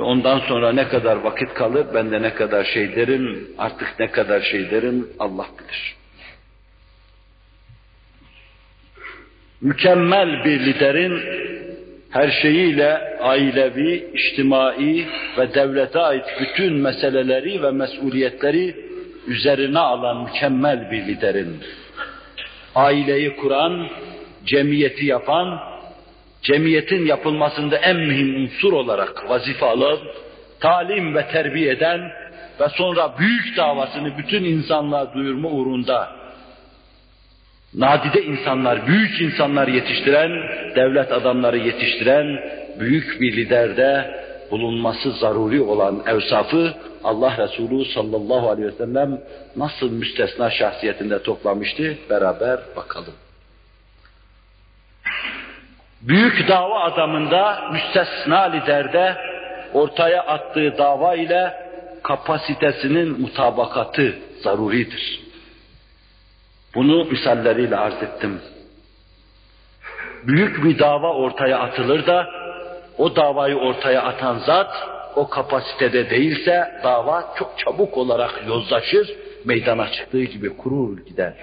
[0.00, 4.40] Ondan sonra ne kadar vakit kalır, ben de ne kadar şey derim, artık ne kadar
[4.40, 5.96] şey derim Allah bilir.
[9.60, 11.22] Mükemmel bir liderin
[12.10, 15.06] her şeyiyle ailevi, içtimai
[15.38, 18.76] ve devlete ait bütün meseleleri ve mesuliyetleri
[19.26, 21.56] üzerine alan mükemmel bir liderin,
[22.74, 23.88] aileyi kuran,
[24.44, 25.60] cemiyeti yapan,
[26.42, 29.98] cemiyetin yapılmasında en mühim unsur olarak vazife alan,
[30.60, 32.00] talim ve terbiye eden
[32.60, 36.08] ve sonra büyük davasını bütün insanlığa duyurma uğrunda
[37.74, 40.30] nadide insanlar, büyük insanlar yetiştiren,
[40.76, 42.40] devlet adamları yetiştiren
[42.80, 44.18] büyük bir liderde
[44.50, 46.74] bulunması zaruri olan evsafı
[47.04, 49.20] Allah Resulü sallallahu aleyhi ve sellem
[49.56, 53.14] nasıl müstesna şahsiyetinde toplamıştı beraber bakalım.
[56.02, 59.16] Büyük dava adamında müstesna liderde
[59.74, 61.54] ortaya attığı dava ile
[62.02, 65.20] kapasitesinin mutabakatı zaruridir.
[66.74, 68.40] Bunu misalleriyle arz ettim.
[70.26, 72.26] Büyük bir dava ortaya atılır da
[72.98, 79.10] o davayı ortaya atan zat o kapasitede değilse dava çok çabuk olarak yozlaşır,
[79.44, 81.34] meydana çıktığı gibi kurur gider.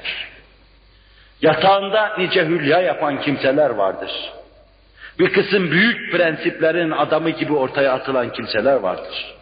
[1.41, 4.12] Yatağında nice hülya yapan kimseler vardır.
[5.19, 9.36] Bir kısım büyük prensiplerin adamı gibi ortaya atılan kimseler vardır.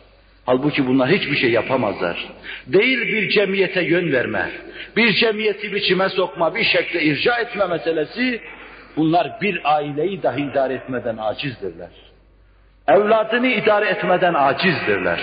[0.45, 2.27] Halbuki bunlar hiçbir şey yapamazlar.
[2.67, 4.51] Değil bir cemiyete yön verme,
[4.95, 8.41] bir cemiyeti biçime sokma, bir şekle irca etme meselesi,
[8.97, 11.89] bunlar bir aileyi dahi idare etmeden acizdirler.
[12.87, 15.19] Evladını idare etmeden acizdirler.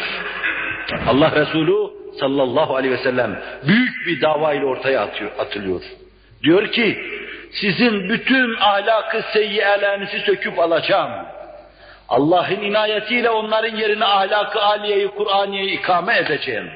[1.06, 5.80] Allah Resulü sallallahu aleyhi ve sellem büyük bir dava ile ortaya atıyor, atılıyor.
[6.42, 6.98] Diyor ki,
[7.52, 11.10] sizin bütün ahlakı seyyiyelerinizi söküp alacağım.
[12.08, 16.70] Allah'ın inayetiyle onların yerine ahlakı aliyeyi, Kur'aniyeyi ikame edeceğim.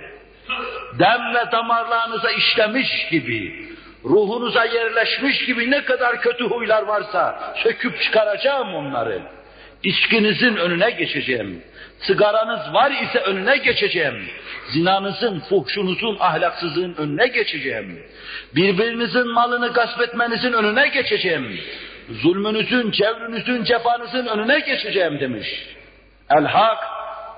[0.98, 3.68] Dem ve damarlarınıza işlemiş gibi,
[4.04, 9.22] ruhunuza yerleşmiş gibi ne kadar kötü huylar varsa söküp çıkaracağım onları.
[9.82, 11.62] İçkinizin önüne geçeceğim.
[11.98, 14.28] Sigaranız var ise önüne geçeceğim.
[14.72, 17.98] Zinanızın, fuhşunuzun, ahlaksızlığın önüne geçeceğim.
[18.56, 21.60] Birbirinizin malını gasp etmenizin önüne geçeceğim.
[22.10, 25.48] Zulmünüzün, cevrünüzün, cefanızın önüne geçeceğim demiş.
[26.30, 26.78] El-Hak,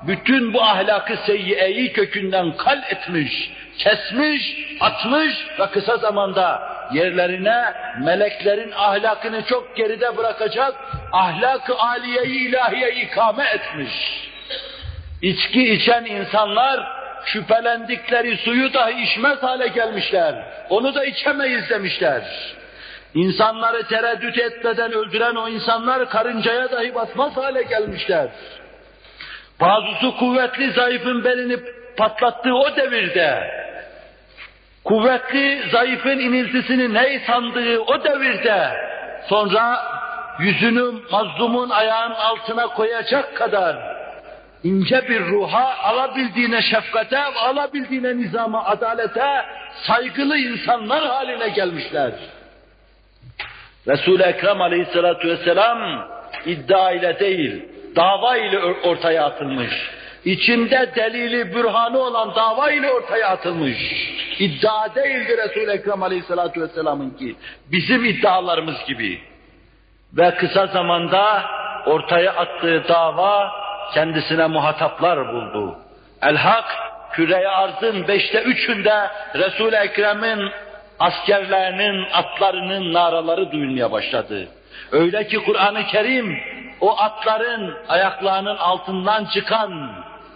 [0.03, 7.65] bütün bu ahlakı seyyiyeyi kökünden kal etmiş, kesmiş, atmış ve kısa zamanda yerlerine
[8.05, 10.75] meleklerin ahlakını çok geride bırakacak
[11.13, 13.93] ahlak-ı aliyeyi ilahiye ikame etmiş.
[15.23, 20.35] İçki içen insanlar şüphelendikleri suyu dahi içmez hale gelmişler.
[20.71, 22.23] Onu da içemeyiz demişler.
[23.15, 28.29] İnsanları tereddüt etmeden öldüren o insanlar karıncaya dahi basmaz hale gelmişler.
[29.61, 31.57] Bazısı kuvvetli zayıfın belini
[31.97, 33.51] patlattığı o devirde,
[34.85, 38.71] kuvvetli zayıfın iniltisini ney sandığı o devirde,
[39.29, 39.83] sonra
[40.39, 43.96] yüzünü mazlumun ayağının altına koyacak kadar
[44.65, 49.45] ince bir ruha, alabildiğine şefkate, alabildiğine nizama, adalete
[49.87, 52.13] saygılı insanlar haline gelmişler.
[53.89, 56.09] Resul-i Ekrem aleyhissalatu vesselam
[56.47, 57.65] iddia ile değil,
[57.97, 59.73] dava ile ortaya atılmış.
[60.25, 63.77] İçinde delili, bürhanı olan dava ile ortaya atılmış.
[64.39, 67.37] İddia değildi Resul-i Ekrem aleyhissalatu vesselamın ki.
[67.73, 69.21] Bizim iddialarımız gibi.
[70.13, 71.45] Ve kısa zamanda
[71.87, 75.79] ortaya attığı dava kendisine muhataplar buldu.
[76.23, 76.65] El-Hak,
[77.13, 80.51] küre arzın beşte üçünde Resul-i Ekrem'in
[80.99, 84.49] askerlerinin, atlarının naraları duyulmaya başladı.
[84.93, 86.39] Öyle ki Kur'an-ı Kerim
[86.81, 89.93] o atların ayaklarının altından çıkan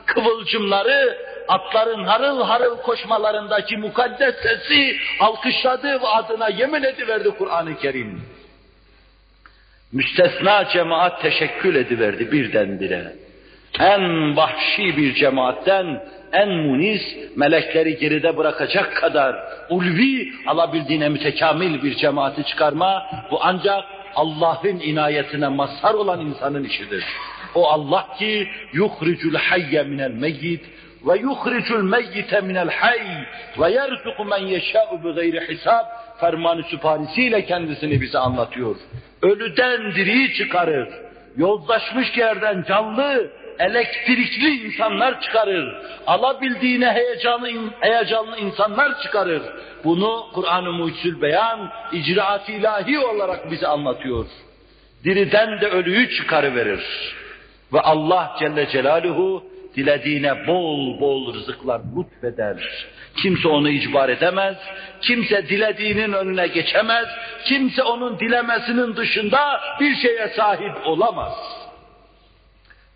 [0.06, 8.22] kıvılcımları atların harıl harıl koşmalarındaki mukaddes sesi alkışladı ve adına yemin ediverdi Kur'an-ı Kerim.
[9.92, 13.12] Müstesna cemaat teşekkül ediverdi birdenbire.
[13.78, 16.02] En vahşi bir cemaatten
[16.32, 17.02] en munis,
[17.36, 19.36] melekleri geride bırakacak kadar
[19.70, 27.04] ulvi alabildiğine mütekamil bir cemaati çıkarma, bu ancak Allah'ın inayetine mazhar olan insanın işidir.
[27.54, 30.64] O Allah ki yuhricul hayye minel meyyit
[31.06, 33.24] ve yuhricul meyyite minel hayy
[33.58, 35.84] ve yerzuku men yeşâ'u bi gayri hisab
[36.20, 38.76] fermanı süparisiyle kendisini bize anlatıyor.
[39.22, 40.88] Ölüden diriyi çıkarır.
[41.36, 45.76] Yozlaşmış yerden canlı, elektrikli insanlar çıkarır.
[46.06, 47.48] Alabildiğine heyecanlı,
[47.80, 49.42] heyecanlı insanlar çıkarır.
[49.84, 54.26] Bunu Kur'an-ı Mucizül Beyan icraat ilahi olarak bize anlatıyor.
[55.04, 57.14] Diriden de ölüyü çıkarıverir.
[57.72, 59.44] Ve Allah Celle Celaluhu
[59.76, 62.56] dilediğine bol bol rızıklar lütfeder.
[63.16, 64.56] Kimse onu icbar edemez,
[65.00, 67.06] kimse dilediğinin önüne geçemez,
[67.44, 71.59] kimse onun dilemesinin dışında bir şeye sahip olamaz.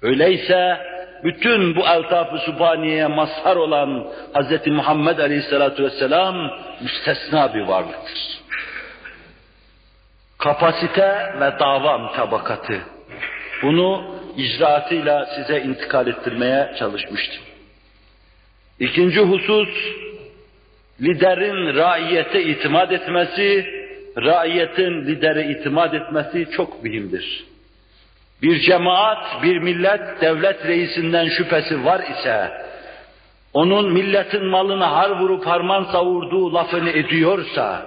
[0.05, 0.79] Öyleyse
[1.25, 4.67] bütün bu eltaf-ı subhaniyeye mazhar olan Hz.
[4.67, 8.19] Muhammed Aleyhisselatü Vesselam müstesna bir varlıktır.
[10.39, 12.81] Kapasite ve dava tabakatı.
[13.63, 14.05] Bunu
[14.37, 17.43] icraatıyla size intikal ettirmeye çalışmıştım.
[18.81, 19.69] İkinci husus,
[21.01, 23.67] liderin raiyete itimat etmesi,
[24.17, 27.54] raiyetin lidere itimat etmesi çok mühimdir.
[28.45, 32.51] Bir cemaat, bir millet devlet reisinden şüphesi var ise,
[33.53, 37.87] onun milletin malını har vurup harman savurduğu lafını ediyorsa,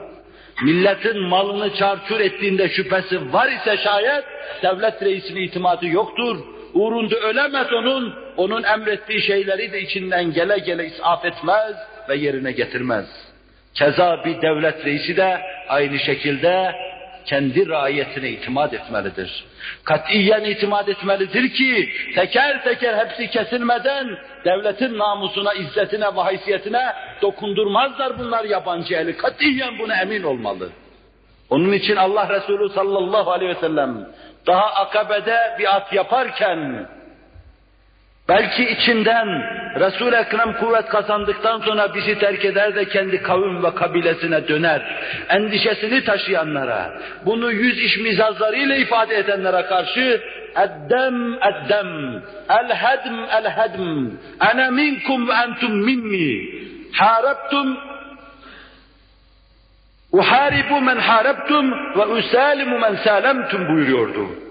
[0.63, 4.23] milletin malını çarçur ettiğinde şüphesi var ise şayet,
[4.63, 6.37] devlet reisine itimadı yoktur.
[6.73, 11.75] Uğrunda ölemez onun, onun emrettiği şeyleri de içinden gele gele isaf etmez
[12.09, 13.05] ve yerine getirmez.
[13.73, 16.75] Keza bir devlet reisi de aynı şekilde
[17.27, 19.45] kendi raiyetine itimat etmelidir.
[19.83, 28.43] Katiyen itimat etmelidir ki teker teker hepsi kesilmeden devletin namusuna, izzetine ve haysiyetine dokundurmazlar bunlar
[28.43, 29.17] yabancı eli.
[29.17, 30.69] Katiyen buna emin olmalı.
[31.49, 34.07] Onun için Allah Resulü sallallahu aleyhi ve sellem
[34.47, 36.87] daha akabede bir at yaparken
[38.29, 39.27] Belki içinden
[39.79, 44.81] Resul-i Ekrem kuvvet kazandıktan sonra bizi terk eder de kendi kavim ve kabilesine döner.
[45.29, 46.93] Endişesini taşıyanlara,
[47.25, 50.21] bunu yüz iş mizazlarıyla ifade edenlere karşı
[50.55, 54.11] eddem eddem, el hedm el hedm,
[54.51, 56.49] ene minkum ve entum minni,
[56.93, 57.77] harabtum
[60.11, 64.46] uharibu men harabtum ve usalimu men salemtum buyuruyordu.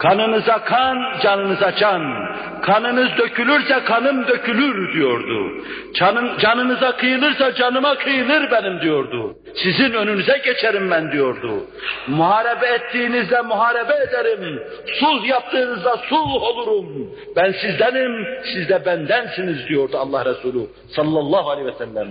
[0.00, 2.30] Kanınıza kan, canınıza can.
[2.62, 5.64] Kanınız dökülürse kanım dökülür diyordu.
[5.94, 9.34] Canın, canınıza kıyılırsa canıma kıyılır benim diyordu.
[9.54, 11.64] Sizin önünüze geçerim ben diyordu.
[12.08, 14.62] Muharebe ettiğinizde muharebe ederim.
[15.00, 17.10] Sulh yaptığınızda sulh olurum.
[17.36, 22.08] Ben sizdenim, siz de bendensiniz diyordu Allah Resulü sallallahu aleyhi ve sellem.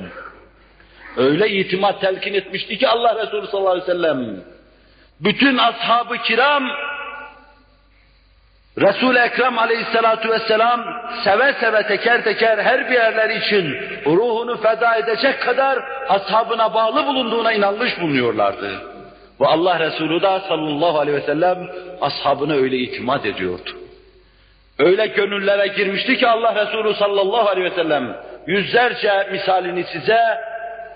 [1.17, 4.43] Öyle itimat telkin etmişti ki Allah Resulü sallallahu aleyhi ve sellem.
[5.19, 6.63] Bütün ashab-ı kiram
[8.81, 10.83] Resul-i Ekrem aleyhissalatu vesselam
[11.23, 17.53] seve seve teker teker her bir yerler için ruhunu feda edecek kadar ashabına bağlı bulunduğuna
[17.53, 18.71] inanmış bulunuyorlardı.
[19.41, 21.57] Ve Allah Resulü da sallallahu aleyhi ve sellem
[22.01, 23.69] ashabına öyle itimat ediyordu.
[24.79, 28.15] Öyle gönüllere girmişti ki Allah Resulü sallallahu aleyhi ve sellem
[28.47, 30.19] yüzlerce misalini size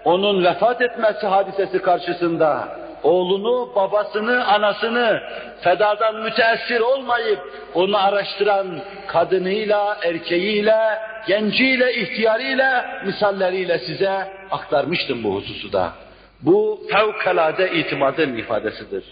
[0.05, 2.67] onun vefat etmesi hadisesi karşısında
[3.03, 5.23] oğlunu, babasını, anasını
[5.61, 7.39] fedadan müteessir olmayıp
[7.73, 10.79] onu araştıran kadınıyla, erkeğiyle,
[11.27, 15.93] genciyle, ihtiyarıyla, misalleriyle size aktarmıştım bu hususu da.
[16.41, 19.03] Bu fevkalade itimadın ifadesidir.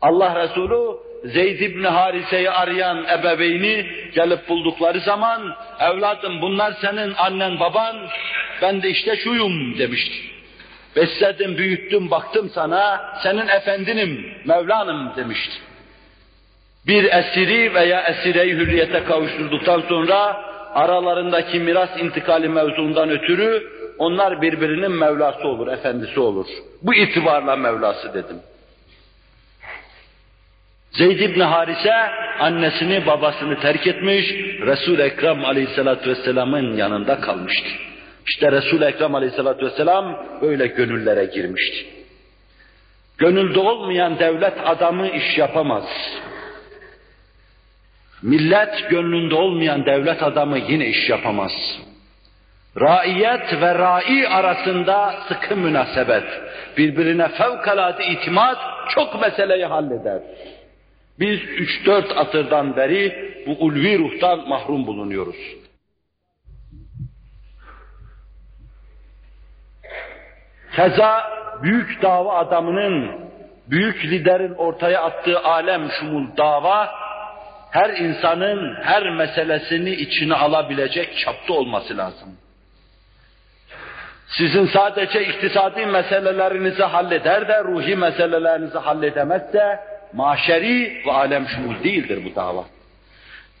[0.00, 7.96] Allah Resulü Zeyd ibn Harise'yi arayan ebeveyni gelip buldukları zaman evladım bunlar senin annen baban
[8.62, 10.37] ben de işte şuyum demişti.
[10.98, 15.54] Besledim, büyüttüm, baktım sana, senin efendinim, Mevlanım demişti.
[16.86, 20.42] Bir esiri veya esireyi hürriyete kavuşturduktan sonra
[20.74, 23.62] aralarındaki miras intikali mevzundan ötürü
[23.98, 26.46] onlar birbirinin Mevlası olur, efendisi olur.
[26.82, 28.36] Bu itibarla Mevlası dedim.
[30.90, 31.94] Zeyd ibn Harise
[32.40, 34.26] annesini babasını terk etmiş,
[34.60, 37.87] Resul-i Ekrem aleyhissalatü vesselamın yanında kalmıştı.
[38.28, 41.86] İşte Resul-i Ekrem aleyhissalatü vesselam böyle gönüllere girmişti.
[43.18, 45.84] Gönülde olmayan devlet adamı iş yapamaz.
[48.22, 51.52] Millet gönlünde olmayan devlet adamı yine iş yapamaz.
[52.80, 56.24] Raiyet ve rai arasında sıkı münasebet,
[56.76, 58.58] birbirine fevkalade itimat
[58.88, 60.22] çok meseleyi halleder.
[61.20, 65.57] Biz üç dört asırdan beri bu ulvi ruhtan mahrum bulunuyoruz.
[70.78, 71.22] Keza
[71.62, 73.10] büyük dava adamının,
[73.70, 76.88] büyük liderin ortaya attığı alem şumul dava,
[77.70, 82.28] her insanın her meselesini içine alabilecek çapta olması lazım.
[84.28, 89.80] Sizin sadece iktisadi meselelerinizi halleder de ruhi meselelerinizi halledemezse
[90.12, 92.64] maşeri ve alem şumul değildir bu dava.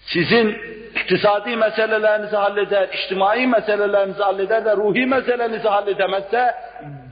[0.00, 0.58] Sizin
[0.94, 6.54] iktisadi meselelerinizi halleder, içtimai meselelerinizi halleder de ruhi meselenizi halledemezse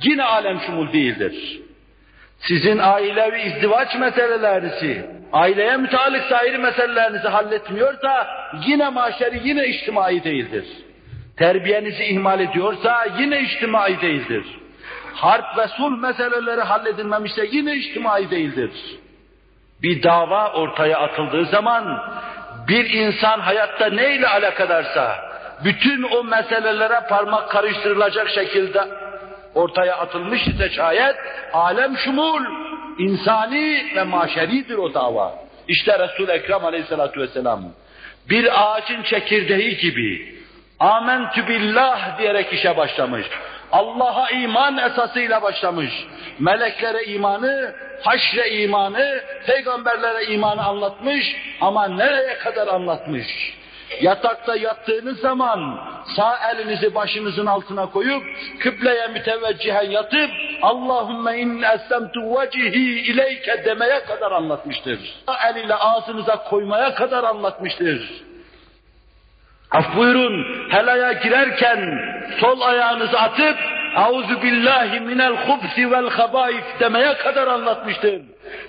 [0.03, 1.61] yine alem şumul değildir.
[2.39, 8.27] Sizin ailevi izdivaç meselelerinizi, aileye müteallık sair meselelerinizi halletmiyorsa
[8.67, 10.65] yine maşeri yine içtimai değildir.
[11.37, 14.45] Terbiyenizi ihmal ediyorsa yine içtimai değildir.
[15.15, 18.71] Harp ve sulh meseleleri halledilmemişse yine içtimai değildir.
[19.83, 22.03] Bir dava ortaya atıldığı zaman
[22.69, 25.17] bir insan hayatta neyle alakadarsa
[25.65, 29.06] bütün o meselelere parmak karıştırılacak şekilde
[29.57, 31.17] ortaya atılmış ise şayet
[31.53, 32.45] alem şumul,
[32.99, 35.35] insani ve maşeridir o dava.
[35.69, 37.63] İşte Resul-i Ekrem aleyhissalatu vesselam
[38.31, 40.37] bir ağacın çekirdeği gibi
[40.79, 43.27] amentü billah diyerek işe başlamış.
[43.73, 45.91] Allah'a iman esasıyla başlamış.
[46.39, 53.56] Meleklere imanı, haşre imanı, peygamberlere imanı anlatmış ama nereye kadar anlatmış?
[54.01, 55.79] Yatakta yattığınız zaman
[56.17, 58.23] sağ elinizi başınızın altına koyup
[58.61, 60.31] kıbleye müteveccihen yatıp
[60.63, 64.99] Allahümme inni eslemtu vecihi ileyke demeye kadar anlatmıştır.
[65.27, 68.23] Sağ eliyle ağzınıza koymaya kadar anlatmıştır.
[69.71, 71.99] Af buyurun, helaya girerken
[72.41, 73.57] sol ayağınızı atıp
[73.97, 78.23] Auzu billahi minel hubsi vel habaif demeye kadar anlatmıştır.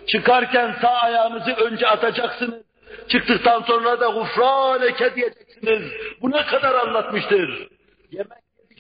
[0.07, 2.66] Çıkarken sağ ayağınızı önce atacaksınız.
[3.09, 5.91] Çıktıktan sonra da gufraneke diyeceksiniz.
[6.21, 7.67] Bu ne kadar anlatmıştır.
[8.11, 8.37] Yemek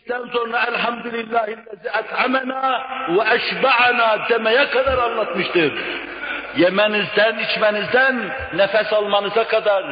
[0.07, 5.73] yedikten sonra elhamdülillahillezi et'amena ve eşba'ana demeye kadar anlatmıştır.
[6.57, 9.83] yemenizden, içmenizden, nefes almanıza kadar,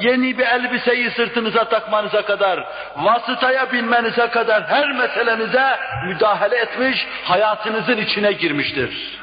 [0.00, 2.64] yeni bir elbiseyi sırtınıza takmanıza kadar,
[2.96, 9.20] vasıtaya binmenize kadar her meselenize müdahale etmiş, hayatınızın içine girmiştir.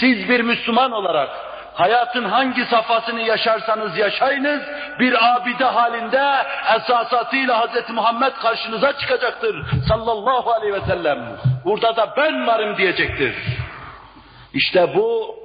[0.00, 1.30] Siz bir Müslüman olarak
[1.74, 4.60] hayatın hangi safhasını yaşarsanız yaşayınız,
[5.00, 6.22] bir abide halinde
[6.76, 7.90] esasatıyla Hz.
[7.90, 11.18] Muhammed karşınıza çıkacaktır sallallahu aleyhi ve sellem.
[11.64, 13.34] Burada da ben varım diyecektir.
[14.54, 15.36] İşte bu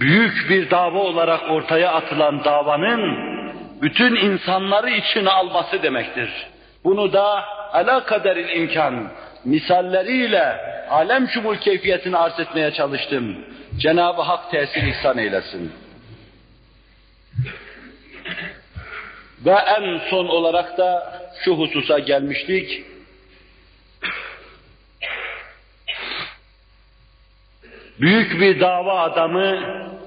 [0.00, 3.30] büyük bir dava olarak ortaya atılan davanın
[3.82, 6.30] bütün insanları içine alması demektir.
[6.84, 9.08] Bunu da ala kaderil imkan
[9.44, 10.56] misalleriyle
[10.90, 13.36] alem şumul keyfiyetini arz etmeye çalıştım.
[13.80, 15.72] Cenab-ı Hak tesir ihsan eylesin.
[19.46, 22.84] Ve en son olarak da şu hususa gelmiştik.
[28.00, 29.60] Büyük bir dava adamı,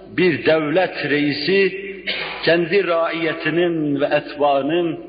[0.07, 1.83] bir devlet reisi,
[2.43, 4.99] kendi raiyetinin ve etbaının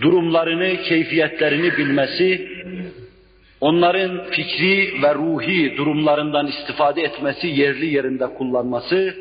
[0.00, 2.48] durumlarını, keyfiyetlerini bilmesi,
[3.68, 9.16] onların fikri ve ruhi durumlarından istifade etmesi, yerli yerinde kullanması,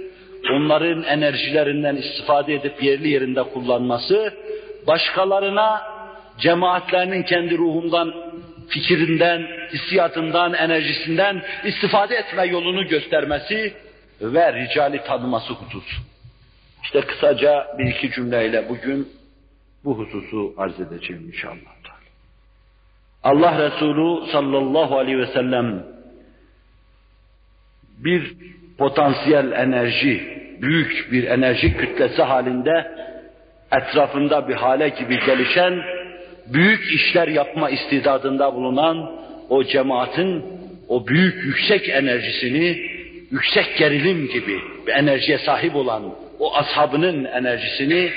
[0.53, 4.33] onların enerjilerinden istifade edip yerli yerinde kullanması,
[4.87, 5.81] başkalarına
[6.39, 8.13] cemaatlerinin kendi ruhundan,
[8.67, 13.73] fikrinden, hissiyatından, enerjisinden istifade etme yolunu göstermesi
[14.21, 15.97] ve ricali tanıması husus.
[16.83, 19.07] İşte kısaca bir iki cümleyle bugün
[19.85, 21.72] bu hususu arz edeceğim inşallah.
[23.23, 25.83] Allah Resulü sallallahu aleyhi ve sellem
[27.97, 28.33] bir
[28.77, 30.21] potansiyel enerji,
[30.61, 32.91] büyük bir enerji kütlesi halinde
[33.71, 35.81] etrafında bir hale gibi gelişen,
[36.47, 39.11] büyük işler yapma istidadında bulunan
[39.49, 40.45] o cemaatin
[40.87, 42.77] o büyük yüksek enerjisini,
[43.31, 46.03] yüksek gerilim gibi bir enerjiye sahip olan
[46.39, 48.09] o ashabının enerjisini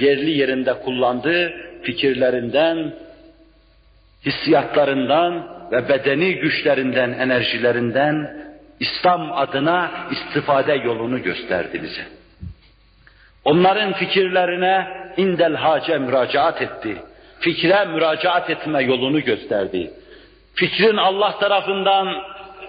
[0.00, 1.52] yerli yerinde kullandı,
[1.82, 2.92] fikirlerinden,
[4.26, 8.44] hissiyatlarından ve bedeni güçlerinden, enerjilerinden
[8.80, 12.02] İslam adına istifade yolunu gösterdi bize.
[13.44, 16.96] Onların fikirlerine indel hace müracaat etti.
[17.40, 19.90] Fikre müracaat etme yolunu gösterdi.
[20.54, 22.22] Fikrin Allah tarafından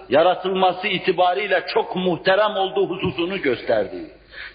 [0.08, 3.96] yaratılması itibariyle çok muhterem olduğu hususunu gösterdi.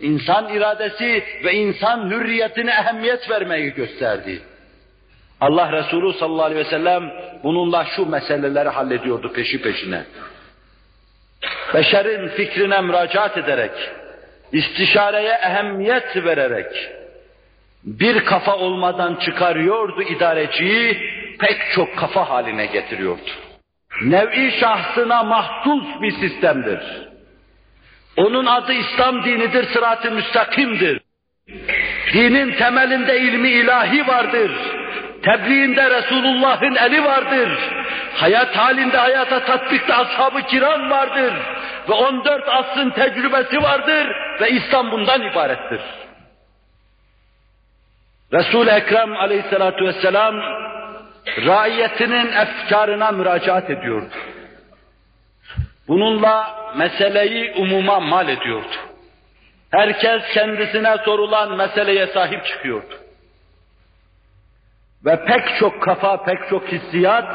[0.02, 4.42] İnsan iradesi ve insan hürriyetine ehemmiyet vermeyi gösterdi.
[5.42, 7.12] Allah Resulü sallallahu aleyhi ve sellem
[7.44, 10.04] bununla şu meseleleri hallediyordu peşi peşine.
[11.74, 13.72] Beşerin fikrine müracaat ederek,
[14.52, 16.92] istişareye ehemmiyet vererek,
[17.84, 20.98] bir kafa olmadan çıkarıyordu idareciyi,
[21.40, 23.30] pek çok kafa haline getiriyordu.
[24.02, 26.80] Nev'i şahsına mahsus bir sistemdir.
[28.18, 31.02] Onun adı İslam dinidir, sırat-ı müstakimdir.
[32.14, 34.52] Dinin temelinde ilmi ilahi vardır.
[35.24, 37.50] Tebliğinde Resulullah'ın eli vardır.
[38.16, 41.34] Hayat halinde hayata tatbikte ashab-ı kiram vardır.
[41.90, 44.08] Ve 14 asrın tecrübesi vardır
[44.42, 45.82] ve İslam bundan ibarettir.
[48.34, 50.36] Resul-i Ekrem aleyhissalatu vesselam
[51.46, 54.16] raiyetinin efkarına müracaat ediyordu.
[55.88, 58.76] Bununla meseleyi umuma mal ediyordu.
[59.72, 63.01] Herkes kendisine sorulan meseleye sahip çıkıyordu.
[65.06, 67.26] Ve pek çok kafa, pek çok hissiyat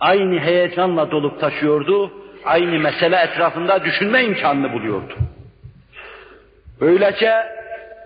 [0.00, 2.12] aynı heyecanla dolup taşıyordu.
[2.44, 5.14] Aynı mesele etrafında düşünme imkanını buluyordu.
[6.80, 7.46] Böylece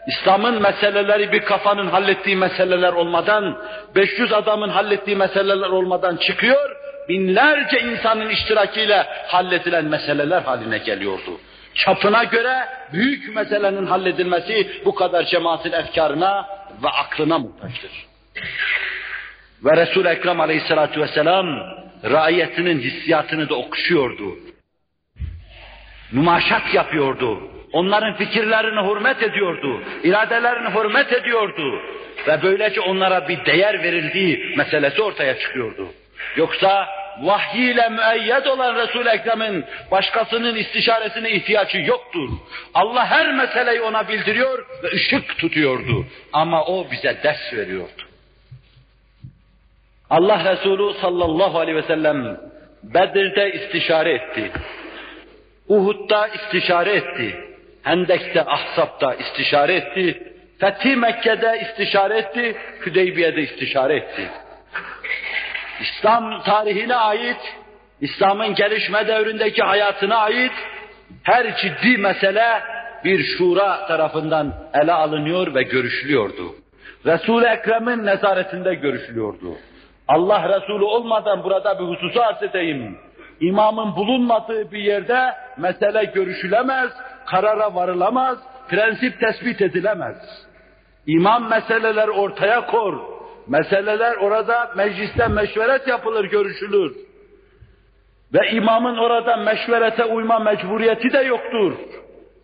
[0.09, 3.59] İslam'ın meseleleri bir kafanın hallettiği meseleler olmadan,
[3.95, 6.77] 500 adamın hallettiği meseleler olmadan çıkıyor,
[7.09, 11.41] binlerce insanın iştirakiyle halledilen meseleler haline geliyordu.
[11.75, 12.57] Çapına göre
[12.93, 16.47] büyük meselenin halledilmesi bu kadar cemaatin efkarına
[16.83, 17.91] ve aklına muhtaçtır.
[19.65, 21.47] Ve Resul-i Ekrem aleyhissalatu vesselam
[22.05, 24.39] raiyetinin hissiyatını da okşuyordu.
[26.13, 27.51] Numaşat yapıyordu.
[27.73, 29.83] Onların fikirlerini hürmet ediyordu.
[30.03, 31.83] iradelerini hürmet ediyordu.
[32.27, 35.89] Ve böylece onlara bir değer verildiği meselesi ortaya çıkıyordu.
[36.37, 36.89] Yoksa
[37.23, 42.29] vahyiyle müeyyed olan Resul-i Ekrem'in başkasının istişaresine ihtiyacı yoktur.
[42.75, 46.07] Allah her meseleyi ona bildiriyor ve ışık tutuyordu.
[46.33, 48.08] Ama o bize ders veriyordu.
[50.11, 52.37] Allah Resulü sallallahu aleyhi ve sellem
[52.83, 54.53] Bedir'de istişare etti.
[55.69, 57.37] Uhud'da istişare etti.
[57.83, 60.33] Hendek'te, Ahzab'da istişare etti.
[60.59, 62.57] Fethi Mekke'de istişare etti.
[62.87, 64.29] Hüdeybiye'de istişare etti.
[65.81, 67.55] İslam tarihine ait,
[68.01, 70.53] İslam'ın gelişme devrindeki hayatına ait
[71.23, 72.63] Her ciddi mesele
[73.05, 76.55] bir şura tarafından ele alınıyor ve görüşülüyordu.
[77.07, 79.57] Resul-i Ekrem'in nezaretinde görüşülüyordu.
[80.09, 82.99] Allah Resulü olmadan burada bir hususu arz edeyim.
[83.41, 86.91] İmamın bulunmadığı bir yerde mesele görüşülemez,
[87.27, 88.39] karara varılamaz,
[88.69, 90.17] prensip tespit edilemez.
[91.07, 92.95] İmam meseleler ortaya kor.
[93.47, 96.97] Meseleler orada mecliste meşveret yapılır, görüşülür.
[98.35, 101.73] Ve imamın orada meşverete uyma mecburiyeti de yoktur.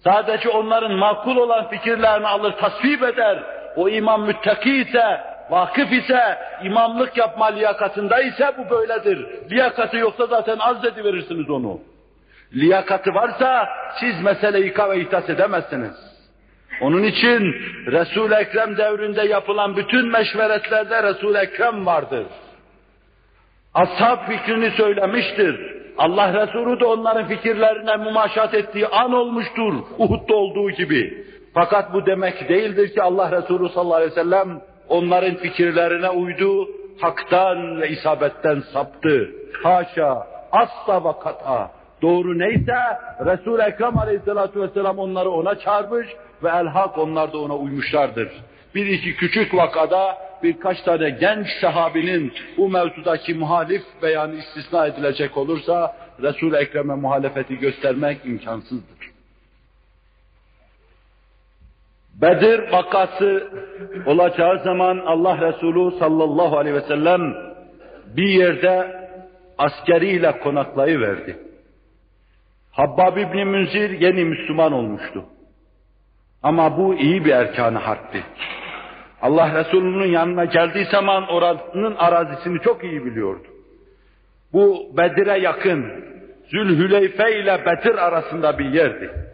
[0.04, 3.42] Sadece onların makul olan fikirlerini alır, tasvip eder.
[3.76, 9.26] O imam müttaki ise, vakıf ise, imamlık yapma liyakatında ise bu böyledir.
[9.50, 10.58] Liyakatı yoksa zaten
[11.04, 11.80] verirsiniz onu.
[12.54, 13.68] Liyakatı varsa
[14.00, 16.14] siz meseleyi ika ve ihtas edemezsiniz.
[16.80, 17.54] Onun için
[17.86, 22.26] Resul-i Ekrem devrinde yapılan bütün meşveretlerde Resul-i Ekrem vardır.
[23.74, 25.74] Ashab fikrini söylemiştir.
[25.98, 29.74] Allah Resulü de onların fikirlerine mumaşat ettiği an olmuştur.
[29.98, 31.26] Uhud'da olduğu gibi.
[31.54, 36.68] Fakat bu demek değildir ki Allah Resulü sallallahu aleyhi ve sellem onların fikirlerine uydu,
[37.00, 39.30] haktan ve isabetten saptı.
[39.62, 41.70] Haşa, asla ve kata.
[42.02, 42.76] Doğru neyse
[43.26, 46.06] Resul-i Ekrem aleyhissalatu vesselam onları ona çağırmış
[46.42, 48.28] ve elhak onlar da ona uymuşlardır.
[48.74, 55.96] Bir iki küçük vakada birkaç tane genç sahabinin bu mevzudaki muhalif beyanı istisna edilecek olursa
[56.22, 58.93] Resul-i Ekrem'e muhalefeti göstermek imkansızdır.
[62.20, 63.48] Bedir vakası
[64.06, 67.34] olacağı zaman Allah Resulü sallallahu aleyhi ve sellem
[68.16, 69.04] bir yerde
[69.58, 71.36] askeriyle konaklayıverdi.
[72.70, 75.24] Habbab İbni Münzir yeni Müslüman olmuştu.
[76.42, 78.22] Ama bu iyi bir erkan harpti.
[79.22, 83.46] Allah Resulü'nün yanına geldiği zaman oranın arazisini çok iyi biliyordu.
[84.52, 86.04] Bu Bedir'e yakın,
[86.50, 89.33] Zülhüleyfe ile Bedir arasında bir yerdi.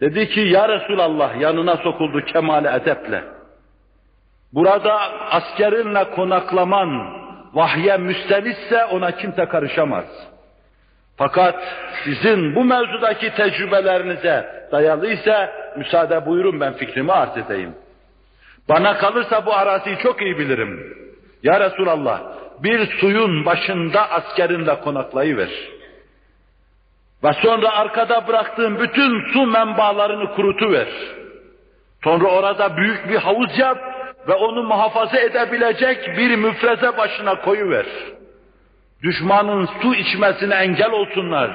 [0.00, 3.24] Dedi ki ya Resulallah yanına sokuldu kemale edeple.
[4.52, 7.18] Burada askerinle konaklaman
[7.54, 10.04] vahye müstenisse ona kimse karışamaz.
[11.16, 11.54] Fakat
[12.04, 17.74] sizin bu mevzudaki tecrübelerinize dayalıysa müsaade buyurun ben fikrimi arz edeyim.
[18.68, 20.96] Bana kalırsa bu araziyi çok iyi bilirim.
[21.42, 22.20] Ya Resulallah
[22.62, 25.48] bir suyun başında askerinle konaklayıver.
[27.24, 30.88] Ve sonra arkada bıraktığın bütün su menbaalarını kurutuver.
[32.04, 33.78] Sonra orada büyük bir havuz yap
[34.28, 37.86] ve onu muhafaza edebilecek bir müfreze başına koyuver.
[39.02, 41.50] Düşmanın su içmesine engel olsunlar.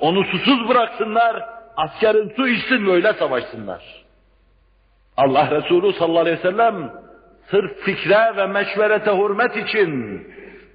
[0.00, 1.44] Onu susuz bıraksınlar.
[1.76, 3.82] Askerin su içsin böyle savaşsınlar.
[5.16, 6.92] Allah Resulü sallallahu aleyhi ve sellem
[7.50, 10.22] sırf fikre ve meşverete hürmet için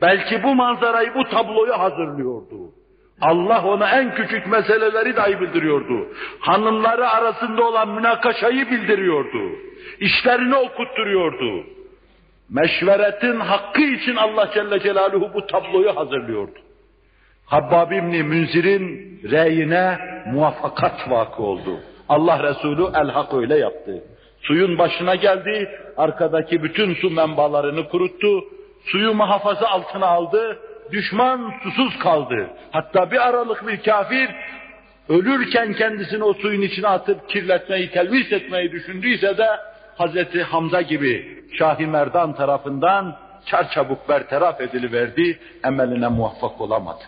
[0.01, 2.80] belki bu manzarayı, bu tabloyu hazırlıyordu.
[3.21, 6.07] Allah ona en küçük meseleleri dahi bildiriyordu.
[6.39, 9.51] Hanımları arasında olan münakaşayı bildiriyordu.
[9.99, 11.63] İşlerini okutturuyordu.
[12.49, 16.59] Meşveretin hakkı için Allah Celle Celaluhu bu tabloyu hazırlıyordu.
[17.45, 19.97] Habbab İbni Münzir'in reyine
[20.33, 21.79] muvaffakat vakı oldu.
[22.09, 24.03] Allah Resulü el-hak öyle yaptı.
[24.41, 28.43] Suyun başına geldi, arkadaki bütün su menbalarını kuruttu,
[28.85, 30.59] suyu muhafaza altına aldı,
[30.91, 32.49] düşman susuz kaldı.
[32.71, 34.29] Hatta bir aralık bir kafir
[35.09, 39.47] ölürken kendisini o suyun içine atıp kirletmeyi, telvis etmeyi düşündüyse de
[39.97, 47.03] Hazreti Hamza gibi Şahi Merdan tarafından çarçabuk bertaraf ediliverdi, emeline muvaffak olamadı.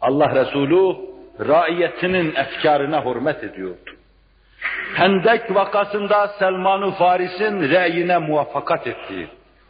[0.00, 0.96] Allah Resulü
[1.40, 3.90] raiyetinin efkarına hürmet ediyordu.
[4.94, 9.28] Hendek vakasında Selman-ı Faris'in reyine muvaffakat etti.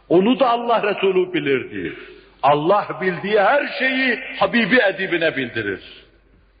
[0.09, 1.95] Onu da Allah Resulü bilirdi.
[2.43, 6.03] Allah bildiği her şeyi Habibi edibine bildirir.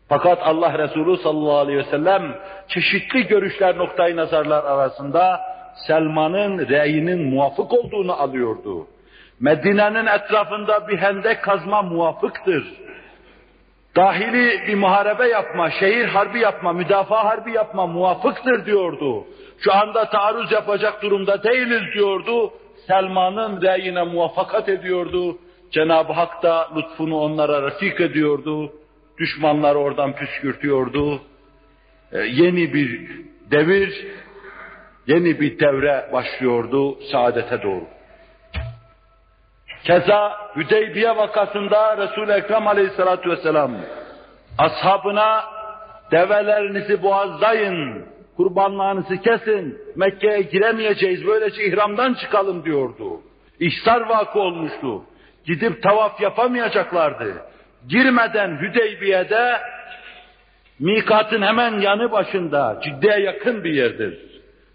[0.09, 2.35] Fakat Allah Resulü sallallahu aleyhi ve sellem
[2.67, 5.41] çeşitli görüşler noktayı nazarlar arasında
[5.87, 8.87] Selman'ın reyinin muvafık olduğunu alıyordu.
[9.39, 12.63] Medine'nin etrafında bir hendek kazma muvafıktır.
[13.95, 19.25] Dahili bir muharebe yapma, şehir harbi yapma, müdafaa harbi yapma muvafıktır diyordu.
[19.59, 22.53] Şu anda taarruz yapacak durumda değiliz diyordu.
[22.87, 25.37] Selman'ın reyine muvaffakat ediyordu.
[25.73, 28.73] Cenab-ı Hak da lütfunu onlara refik ediyordu.
[29.19, 31.21] Düşmanlar oradan püskürtüyordu.
[32.11, 33.11] Ee, yeni bir
[33.51, 34.07] devir,
[35.07, 37.83] yeni bir devre başlıyordu saadete doğru.
[39.83, 43.71] Keza Hüdeybiye vakasında Resul-i Ekrem aleyhissalatu vesselam
[44.57, 45.43] ashabına
[46.11, 48.05] develerinizi boğazlayın,
[48.37, 53.21] kurbanlarınızı kesin, Mekke'ye giremeyeceğiz, böylece ihramdan çıkalım diyordu.
[53.59, 55.03] İhsar vakı olmuştu.
[55.45, 57.33] Gidip tavaf yapamayacaklardı.
[57.87, 59.59] Girmeden Hüdeybiye'de
[60.79, 64.19] Mikatın hemen yanı başında, ciddiye yakın bir yerdir.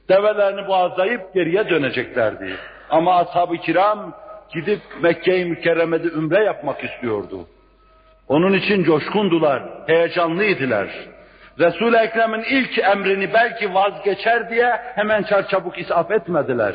[0.09, 2.57] Develerini boğazlayıp geriye döneceklerdi.
[2.91, 4.14] Ama ashab-ı kiram
[4.55, 7.47] gidip Mekke-i Mükerreme'de ümre yapmak istiyordu.
[8.29, 10.89] Onun için coşkundular, heyecanlıydılar.
[11.59, 16.75] Resul-i Ekrem'in ilk emrini belki vazgeçer diye hemen çarçabuk isaf etmediler.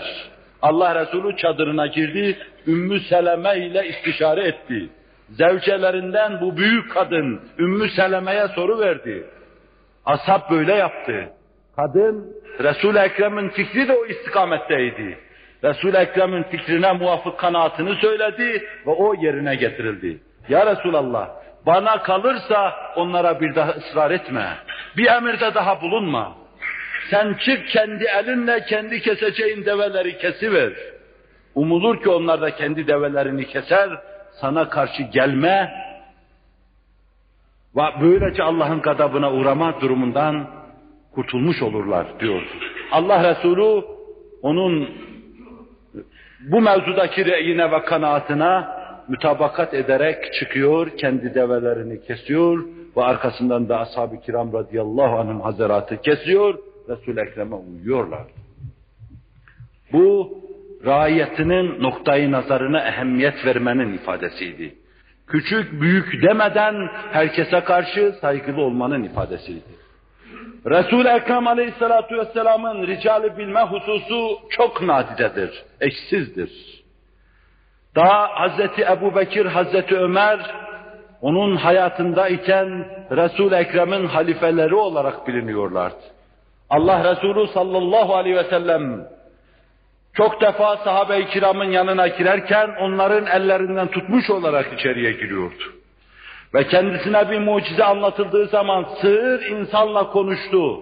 [0.63, 2.37] Allah Resulü çadırına girdi,
[2.67, 4.89] Ümmü Seleme ile istişare etti.
[5.29, 9.23] Zevcelerinden bu büyük kadın Ümmü Seleme'ye soru verdi.
[10.05, 11.29] Ashab böyle yaptı.
[11.75, 15.17] Kadın Resul-i Ekrem'in fikri de o istikametteydi.
[15.63, 20.19] Resul-i Ekrem'in fikrine muvafık kanaatını söyledi ve o yerine getirildi.
[20.49, 21.29] Ya Resulallah
[21.65, 24.47] bana kalırsa onlara bir daha ısrar etme.
[24.97, 26.42] Bir emirde daha bulunma.
[27.09, 30.73] Sen çık kendi elinle kendi keseceğin develeri kesiver.
[31.55, 33.89] Umulur ki onlar da kendi develerini keser,
[34.41, 35.71] sana karşı gelme
[37.75, 40.47] ve böylece Allah'ın gadabına uğrama durumundan
[41.15, 42.41] kurtulmuş olurlar diyor.
[42.91, 43.85] Allah Resulü
[44.41, 44.89] onun
[46.39, 52.65] bu mevzudaki reyine ve kanaatına mütabakat ederek çıkıyor, kendi develerini kesiyor
[52.97, 58.27] ve arkasından da ashab-ı kiram radıyallahu anhum hazaratı kesiyor, Resul-i Ekrem'e uyuyorlar.
[59.91, 60.37] Bu
[60.85, 64.75] raiyetinin noktayı nazarına ehemmiyet vermenin ifadesiydi.
[65.27, 69.83] Küçük büyük demeden herkese karşı saygılı olmanın ifadesiydi.
[70.65, 76.83] Resul-i Ekrem Aleyhisselatü Vesselam'ın ricali bilme hususu çok nadidedir, eşsizdir.
[77.95, 80.39] Daha Hazreti Ebu Bekir, Hazreti Ömer,
[81.21, 86.12] onun hayatında iken Resul-i Ekrem'in halifeleri olarak biliniyorlardı.
[86.73, 89.07] Allah Resulü sallallahu aleyhi ve sellem
[90.13, 95.63] çok defa sahabe-i kiramın yanına girerken onların ellerinden tutmuş olarak içeriye giriyordu.
[96.53, 100.81] Ve kendisine bir mucize anlatıldığı zaman sığır insanla konuştu.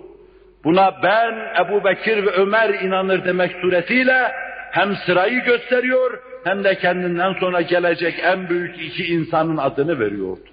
[0.63, 1.33] Buna ben,
[1.65, 4.31] Ebu Bekir ve Ömer inanır demek suretiyle
[4.71, 10.49] hem sırayı gösteriyor hem de kendinden sonra gelecek en büyük iki insanın adını veriyordu.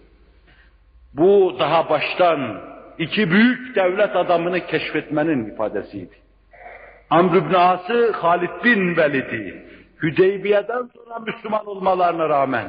[1.15, 2.61] Bu daha baştan
[2.99, 6.15] iki büyük devlet adamını keşfetmenin ifadesiydi.
[7.11, 9.69] Amr ibn As'ı Halid bin Velid'i
[10.03, 12.67] Hüdeybiye'den sonra Müslüman olmalarına rağmen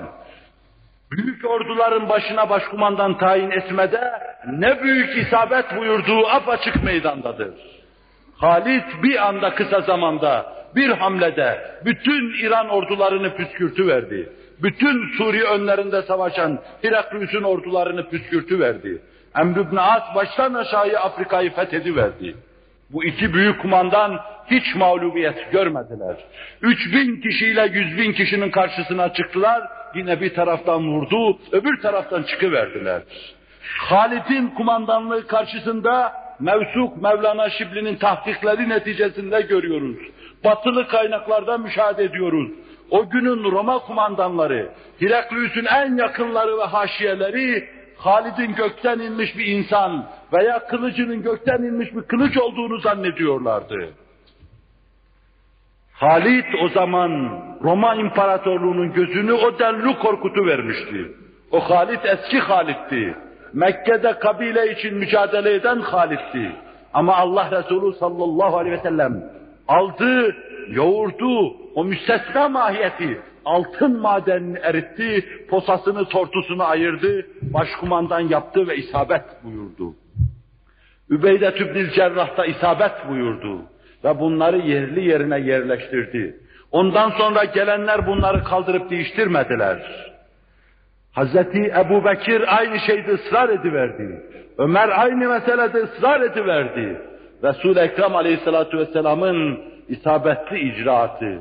[1.11, 4.11] büyük orduların başına başkumandan tayin etmede
[4.47, 7.53] ne büyük isabet buyurduğu apaçık meydandadır.
[8.35, 14.29] Halit bir anda kısa zamanda bir hamlede bütün İran ordularını püskürtü verdi.
[14.63, 19.01] Bütün Suriye önlerinde savaşan Heraklius'un ordularını püskürtü verdi.
[19.37, 22.35] Emr ibn As baştan aşağıya Afrika'yı fethediverdi.
[22.89, 24.19] Bu iki büyük kumandan
[24.51, 26.15] hiç mağlubiyet görmediler.
[26.61, 29.63] Üç bin kişiyle yüz bin kişinin karşısına çıktılar.
[29.95, 33.01] Yine bir taraftan vurdu, öbür taraftan çıkıverdiler.
[33.77, 39.97] Halit'in kumandanlığı karşısında Mevsuk Mevlana Şibli'nin tahkikleri neticesinde görüyoruz.
[40.43, 42.49] Batılı kaynaklarda müşahede ediyoruz.
[42.91, 44.69] O günün Roma kumandanları,
[44.99, 47.69] Heraklius'un en yakınları ve haşiyeleri
[47.99, 53.89] Halid'in gökten inmiş bir insan veya kılıcının gökten inmiş bir kılıç olduğunu zannediyorlardı.
[55.93, 61.11] Halid o zaman Roma İmparatorluğu'nun gözünü o denli korkutu vermişti.
[61.51, 63.15] O Halid eski Halid'ti.
[63.53, 66.51] Mekke'de kabile için mücadele eden Halid'ti.
[66.93, 69.23] Ama Allah Resulü sallallahu aleyhi ve sellem
[69.67, 70.35] aldı,
[70.67, 79.95] yoğurdu, o müstesna mahiyeti, altın madenini eritti, posasını tortusunu ayırdı, başkumandan yaptı ve isabet buyurdu.
[81.09, 83.61] Übeyde Tübnil Cerrah'ta isabet buyurdu
[84.03, 86.39] ve bunları yerli yerine yerleştirdi.
[86.71, 90.09] Ondan sonra gelenler bunları kaldırıp değiştirmediler.
[91.11, 94.23] Hazreti Ebu Bekir aynı şeyde ısrar ediverdi.
[94.57, 97.01] Ömer aynı meselede ısrar ediverdi.
[97.43, 101.39] Resul-i Ekrem Aleyhisselatü Vesselam'ın isabetli icraatı,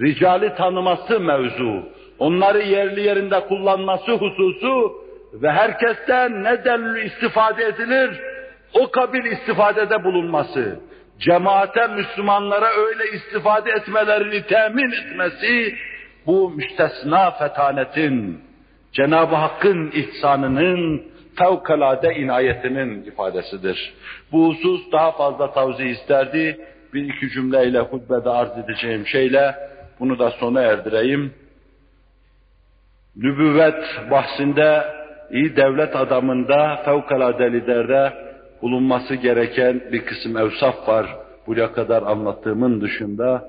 [0.00, 1.82] ricali tanıması mevzu,
[2.18, 4.92] onları yerli yerinde kullanması hususu
[5.32, 8.20] ve herkesten ne delil istifade edilir,
[8.74, 10.80] o kabil istifadede bulunması,
[11.18, 15.74] cemaate Müslümanlara öyle istifade etmelerini temin etmesi,
[16.26, 18.40] bu müstesna fetanetin,
[18.92, 21.02] Cenab-ı Hakk'ın ihsanının,
[21.38, 23.94] fevkalade inayetinin ifadesidir.
[24.32, 26.60] Bu husus daha fazla tavsiye isterdi.
[26.94, 29.54] Bir iki cümleyle hutbede arz edeceğim şeyle
[30.00, 31.34] bunu da sona erdireyim.
[33.16, 34.84] Nübüvvet bahsinde
[35.30, 38.12] iyi devlet adamında, fevkalade liderde
[38.62, 41.16] bulunması gereken bir kısım evsaf var.
[41.46, 43.48] Buraya kadar anlattığımın dışında.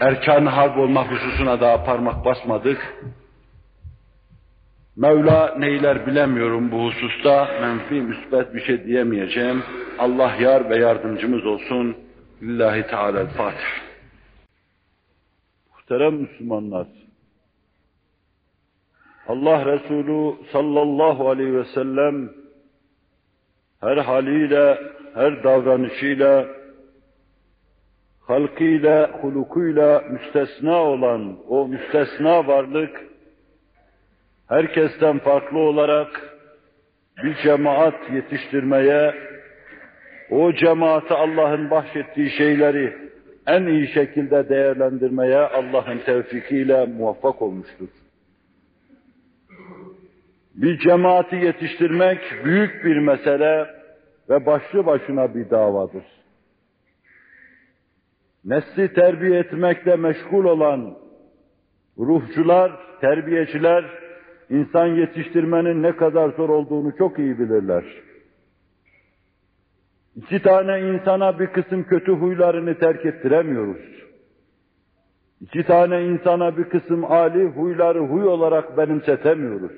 [0.00, 2.94] Erkan harp olma hususuna daha parmak basmadık.
[4.96, 9.62] Mevla neyler bilemiyorum bu hususta, menfi müsbet bir şey diyemeyeceğim.
[9.98, 11.96] Allah yar ve yardımcımız olsun.
[12.42, 13.83] Lillahi Teala'l-Fatiha.
[15.84, 16.86] Muhterem Müslümanlar,
[19.28, 22.30] Allah Resulü sallallahu aleyhi ve sellem
[23.80, 24.78] her haliyle,
[25.14, 26.46] her davranışıyla,
[28.20, 33.00] halkıyla, hulukuyla müstesna olan o müstesna varlık,
[34.48, 36.38] herkesten farklı olarak
[37.24, 39.14] bir cemaat yetiştirmeye,
[40.30, 43.03] o cemaate Allah'ın bahşettiği şeyleri
[43.46, 47.88] en iyi şekilde değerlendirmeye Allah'ın tevfikiyle muvaffak olmuştur.
[50.54, 53.66] Bir cemaati yetiştirmek büyük bir mesele
[54.30, 56.04] ve başlı başına bir davadır.
[58.44, 60.96] Nesli terbiye etmekle meşgul olan
[61.98, 63.84] ruhçular, terbiyeciler,
[64.50, 67.84] insan yetiştirmenin ne kadar zor olduğunu çok iyi bilirler.
[70.16, 73.94] İki tane insana bir kısım kötü huylarını terk ettiremiyoruz.
[75.40, 79.72] İki tane insana bir kısım ali huyları huy olarak benimsetemiyoruz.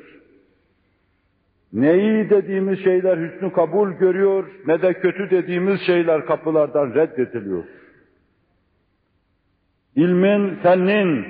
[1.73, 7.65] Ne iyi dediğimiz şeyler hüsnü kabul görüyor, ne de kötü dediğimiz şeyler kapılardan reddediliyor.
[9.97, 11.27] İlmin, fennin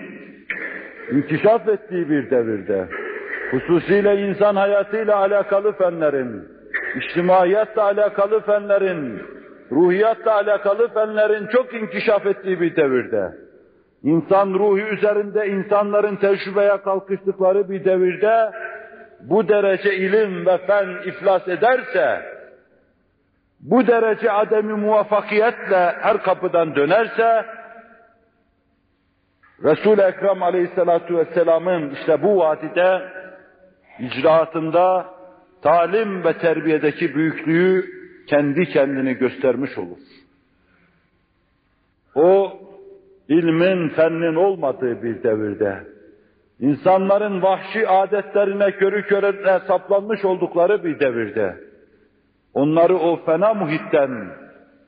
[1.13, 2.89] inkişaf ettiği bir devirde,
[3.51, 6.56] hususiyle insan hayatıyla alakalı fenlerin,
[6.97, 9.23] içtimaiyatle alakalı fenlerin,
[9.71, 13.33] ruhiyatla alakalı fenlerin çok inkişaf ettiği bir devirde,
[14.03, 18.51] insan ruhu üzerinde insanların tecrübeye kalkıştıkları bir devirde,
[19.21, 22.23] bu derece ilim ve fen iflas ederse,
[23.61, 27.45] bu derece ademi muvaffakiyetle her kapıdan dönerse,
[29.65, 33.03] Resul-i Ekrem aleyhissalatu vesselamın işte bu vadide
[33.99, 35.16] icraatında
[35.63, 37.85] talim ve terbiyedeki büyüklüğü
[38.27, 39.99] kendi kendini göstermiş olur.
[42.15, 42.59] O
[43.29, 45.85] ilmin, fennin olmadığı bir devirde,
[46.61, 51.57] insanların vahşi adetlerine körü körüne saplanmış oldukları bir devirde,
[52.55, 54.29] onları o fena muhitten,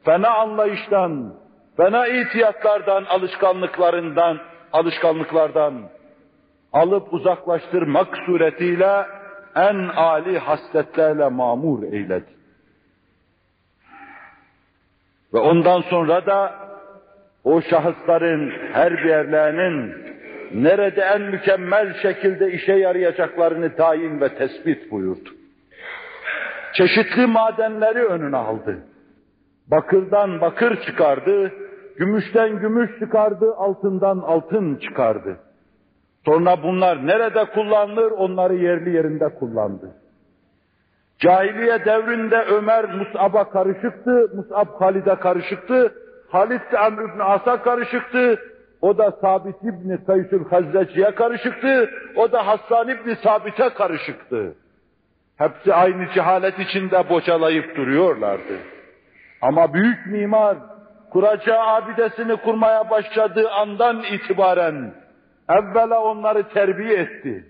[0.05, 1.35] fena anlayıştan,
[1.77, 4.39] fena itiyatlardan, alışkanlıklarından,
[4.73, 5.75] alışkanlıklardan
[6.73, 9.07] alıp uzaklaştırmak suretiyle
[9.59, 12.39] en âli hasletlerle mamur eyledi.
[15.35, 16.55] Ve ondan sonra da
[17.45, 19.95] o şahısların her birlerinin
[20.55, 25.31] nerede en mükemmel şekilde işe yarayacaklarını tayin ve tespit buyurdu.
[26.73, 28.79] Çeşitli madenleri önüne aldı.
[29.67, 31.53] Bakırdan bakır çıkardı,
[31.97, 35.37] gümüşten gümüş çıkardı, altından altın çıkardı.
[36.29, 39.91] Sonra bunlar nerede kullanılır onları yerli yerinde kullandı.
[41.19, 45.95] Cahiliye devrinde Ömer Mus'ab'a karışıktı, Mus'ab Halid'e karışıktı,
[46.29, 48.41] Halid de Amr ibn As'a karışıktı,
[48.81, 54.55] o da Sabit İbni Kaysül Hazreci'ye karışıktı, o da Hassan İbni Sabit'e karışıktı.
[55.37, 58.57] Hepsi aynı cehalet içinde bocalayıp duruyorlardı.
[59.43, 60.57] Ama büyük mimar,
[61.11, 64.93] kuracağı abidesini kurmaya başladığı andan itibaren
[65.49, 67.45] evvela onları terbiye etti.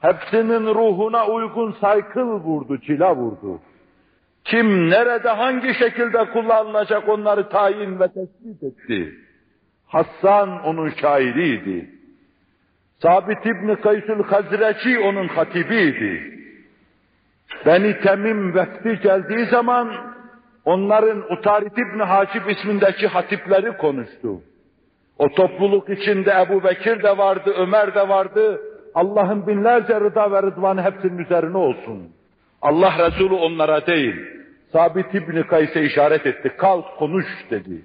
[0.00, 3.60] Hepsinin ruhuna uygun saykıl vurdu, cila vurdu.
[4.44, 9.14] Kim nerede hangi şekilde kullanılacak onları tayin ve tespit etti.
[9.86, 11.90] Hassan onun şairiydi.
[13.02, 16.34] Sabit İbni Kaysül Hazreci onun hatibiydi.
[17.66, 19.94] Beni Temim vefti geldiği zaman
[20.64, 24.42] onların Utarit İbni Hacip ismindeki hatipleri konuştu.
[25.18, 28.60] O topluluk içinde Ebu Bekir de vardı, Ömer de vardı.
[28.94, 32.12] Allah'ın binlerce rıda ve rıdvanı hepsinin üzerine olsun.
[32.62, 34.16] Allah Resulü onlara değil,
[34.72, 36.52] Sabit İbni Kays'e işaret etti.
[36.58, 37.82] Kalk konuş dedi.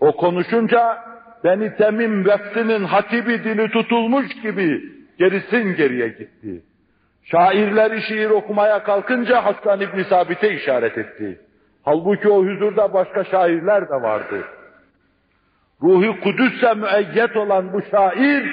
[0.00, 0.98] O konuşunca
[1.44, 4.82] Beni Temim veftinin hatibi dili tutulmuş gibi
[5.18, 6.62] gerisin geriye gitti.
[7.22, 11.40] Şairleri şiir okumaya kalkınca Hasan İbni Sabit'e işaret etti.
[11.84, 14.44] Halbuki o huzurda başka şairler de vardı.
[15.82, 18.44] Ruhi Kudüs'e müeyyet olan bu şair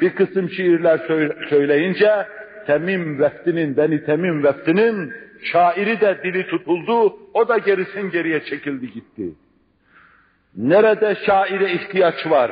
[0.00, 0.98] bir kısım şiirler
[1.48, 2.26] söyleyince
[2.66, 5.12] Temim veftinin, Beni Temim veftinin
[5.42, 9.34] şairi de dili tutuldu, o da gerisin geriye çekildi gitti.
[10.56, 12.50] Nerede şaire ihtiyaç var?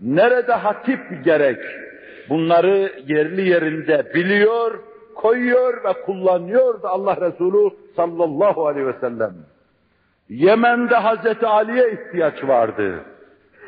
[0.00, 1.58] Nerede hatip gerek?
[2.28, 4.78] Bunları yerli yerinde biliyor,
[5.14, 9.34] koyuyor ve kullanıyor da Allah Resulü sallallahu aleyhi ve sellem.
[10.28, 13.04] Yemen'de Hazreti Ali'ye ihtiyaç vardı.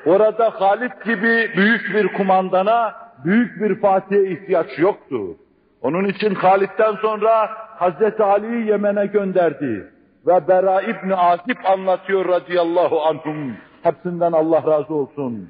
[0.07, 2.95] Orada Halit gibi büyük bir kumandana,
[3.25, 5.37] büyük bir Fatih'e ihtiyaç yoktu.
[5.81, 9.91] Onun için Halid'den sonra Hazreti Ali'yi Yemen'e gönderdi.
[10.27, 13.57] Ve Bera İbni Asip anlatıyor radıyallahu anhum.
[13.83, 15.49] Hepsinden Allah razı olsun.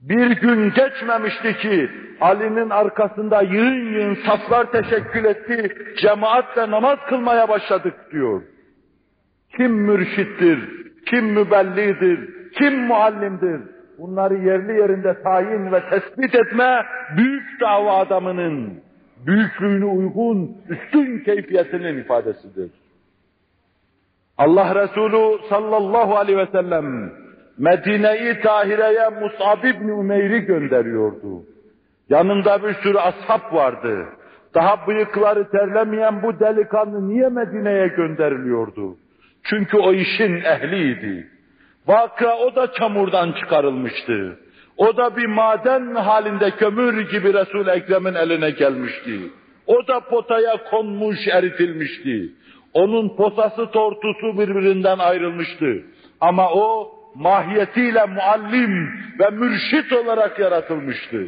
[0.00, 1.90] Bir gün geçmemişti ki
[2.20, 8.42] Ali'nin arkasında yığın yığın saflar teşekkül etti, cemaatle namaz kılmaya başladık diyor.
[9.56, 10.58] Kim mürşittir,
[11.06, 13.60] kim mübellidir, kim muallimdir?
[13.98, 16.84] Bunları yerli yerinde tayin ve tespit etme
[17.16, 18.80] büyük dava adamının
[19.26, 22.70] büyüklüğüne uygun üstün keyfiyetinin ifadesidir.
[24.38, 27.12] Allah Resulü sallallahu aleyhi ve sellem
[27.58, 31.42] Medine-i Tahire'ye Mus'ab ibn Umeyr'i gönderiyordu.
[32.08, 34.06] Yanında bir sürü ashab vardı.
[34.54, 38.96] Daha bıyıkları terlemeyen bu delikanlı niye Medine'ye gönderiliyordu?
[39.42, 41.28] Çünkü o işin ehliydi.
[41.88, 44.38] Vaka o da çamurdan çıkarılmıştı.
[44.76, 49.20] O da bir maden halinde kömür gibi Resul-i Ekrem'in eline gelmişti.
[49.66, 52.32] O da potaya konmuş, eritilmişti.
[52.72, 55.82] Onun posası tortusu birbirinden ayrılmıştı.
[56.20, 58.88] Ama o mahiyetiyle muallim
[59.20, 61.26] ve mürşit olarak yaratılmıştı.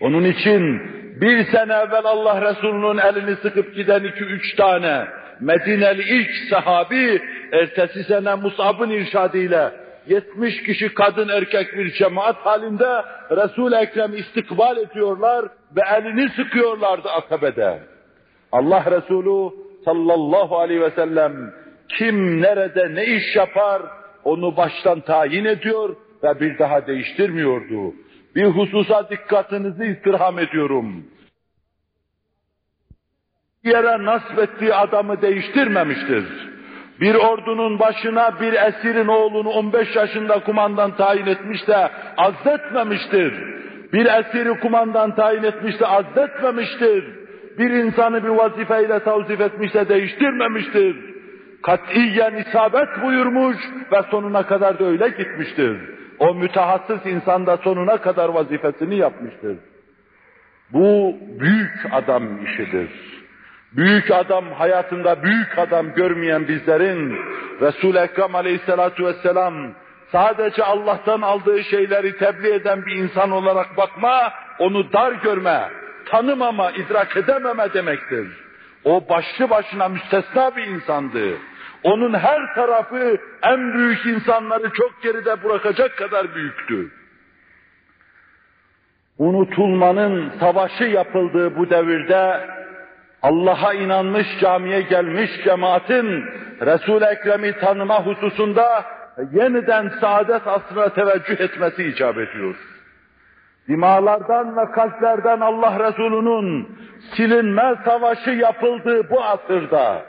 [0.00, 0.82] Onun için
[1.20, 5.06] bir sene evvel Allah Resulü'nün elini sıkıp giden iki üç tane
[5.40, 7.22] Medineli ilk sahabi
[7.54, 9.72] ertesi sene Musab'ın irşadıyla
[10.06, 15.44] 70 kişi kadın erkek bir cemaat halinde Resul-i Ekrem istikbal ediyorlar
[15.76, 17.82] ve elini sıkıyorlardı akabede.
[18.52, 21.54] Allah Resulü sallallahu aleyhi ve sellem
[21.88, 23.82] kim nerede ne iş yapar
[24.24, 27.94] onu baştan tayin ediyor ve bir daha değiştirmiyordu.
[28.34, 31.04] Bir hususa dikkatinizi istirham ediyorum.
[33.64, 36.53] Bir yere nasip ettiği adamı değiştirmemiştir.
[37.00, 43.34] Bir ordunun başına bir esirin oğlunu 15 yaşında kumandan tayin etmiş de azletmemiştir.
[43.92, 47.04] Bir esiri kumandan tayin etmiş de azletmemiştir.
[47.58, 50.96] Bir insanı bir vazifeyle tavzif etmiş de değiştirmemiştir.
[51.62, 53.56] Katiyen isabet buyurmuş
[53.92, 55.76] ve sonuna kadar da öyle gitmiştir.
[56.18, 59.56] O mütehassıs insan da sonuna kadar vazifesini yapmıştır.
[60.72, 62.90] Bu büyük adam işidir.
[63.76, 67.16] Büyük adam hayatında büyük adam görmeyen bizlerin
[67.60, 69.54] Resul-i Ekrem aleyhissalatu vesselam
[70.12, 75.68] sadece Allah'tan aldığı şeyleri tebliğ eden bir insan olarak bakma, onu dar görme,
[76.06, 78.28] tanımama, idrak edememe demektir.
[78.84, 81.38] O başlı başına müstesna bir insandı.
[81.82, 86.90] Onun her tarafı en büyük insanları çok geride bırakacak kadar büyüktü.
[89.18, 92.48] Unutulmanın savaşı yapıldığı bu devirde
[93.24, 96.24] Allah'a inanmış camiye gelmiş cemaatin
[96.60, 98.84] Resul-i Ekrem'i tanıma hususunda
[99.32, 102.56] yeniden saadet asrına teveccüh etmesi icap ediyor.
[103.68, 106.68] Dimalardan ve kalplerden Allah Resulü'nün
[107.16, 110.02] silinme savaşı yapıldığı bu asırda,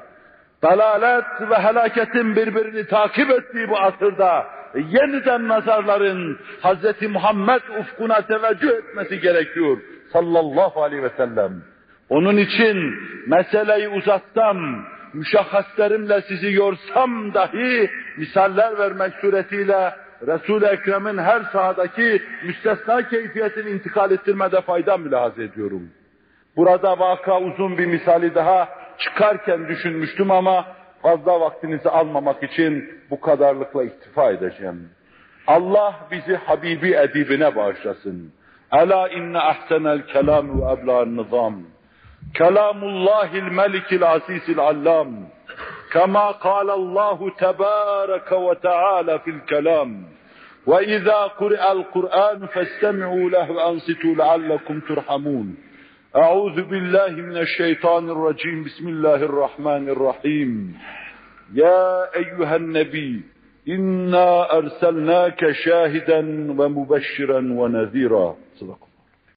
[0.63, 4.45] dalalet ve helaketin birbirini takip ettiği bu asırda,
[4.75, 7.09] yeniden nazarların Hz.
[7.09, 9.77] Muhammed ufkuna teveccüh etmesi gerekiyor
[10.13, 11.74] sallallahu aleyhi ve sellem.
[12.09, 12.93] Onun için
[13.27, 19.93] meseleyi uzatsam, müşahhaslerimle sizi yorsam dahi misaller vermek suretiyle
[20.27, 25.89] Resul-i Ekrem'in her sahadaki müstesna keyfiyetini intikal ettirmede fayda mülahaz ediyorum.
[26.57, 30.65] Burada vaka uzun bir misali daha çıkarken düşünmüştüm ama
[31.01, 34.89] fazla vaktinizi almamak için bu kadarlıkla iktifa edeceğim.
[35.47, 38.33] Allah bizi Habibi edibine bağışlasın.
[38.73, 41.74] Ela inne ahsenel kelam ve ebla'n nizam.
[42.33, 45.27] Kelamullahil melikil azizil allam.
[45.93, 50.03] كما قال الله تبارك وتعالى في الكلام
[50.67, 55.57] وإذا قرئ القرآن فاستمعوا له وأنصتوا لعلكم ترحمون.
[56.15, 58.63] أعوذ بالله من الشيطان الرجيم.
[58.63, 60.77] بسم الله الرحمن الرحيم.
[61.53, 63.21] يا أيها النبي
[63.69, 66.19] إنا أرسلناك شاهدا
[66.59, 68.35] ومبشرا ونذيرا.
[68.55, 68.84] صدق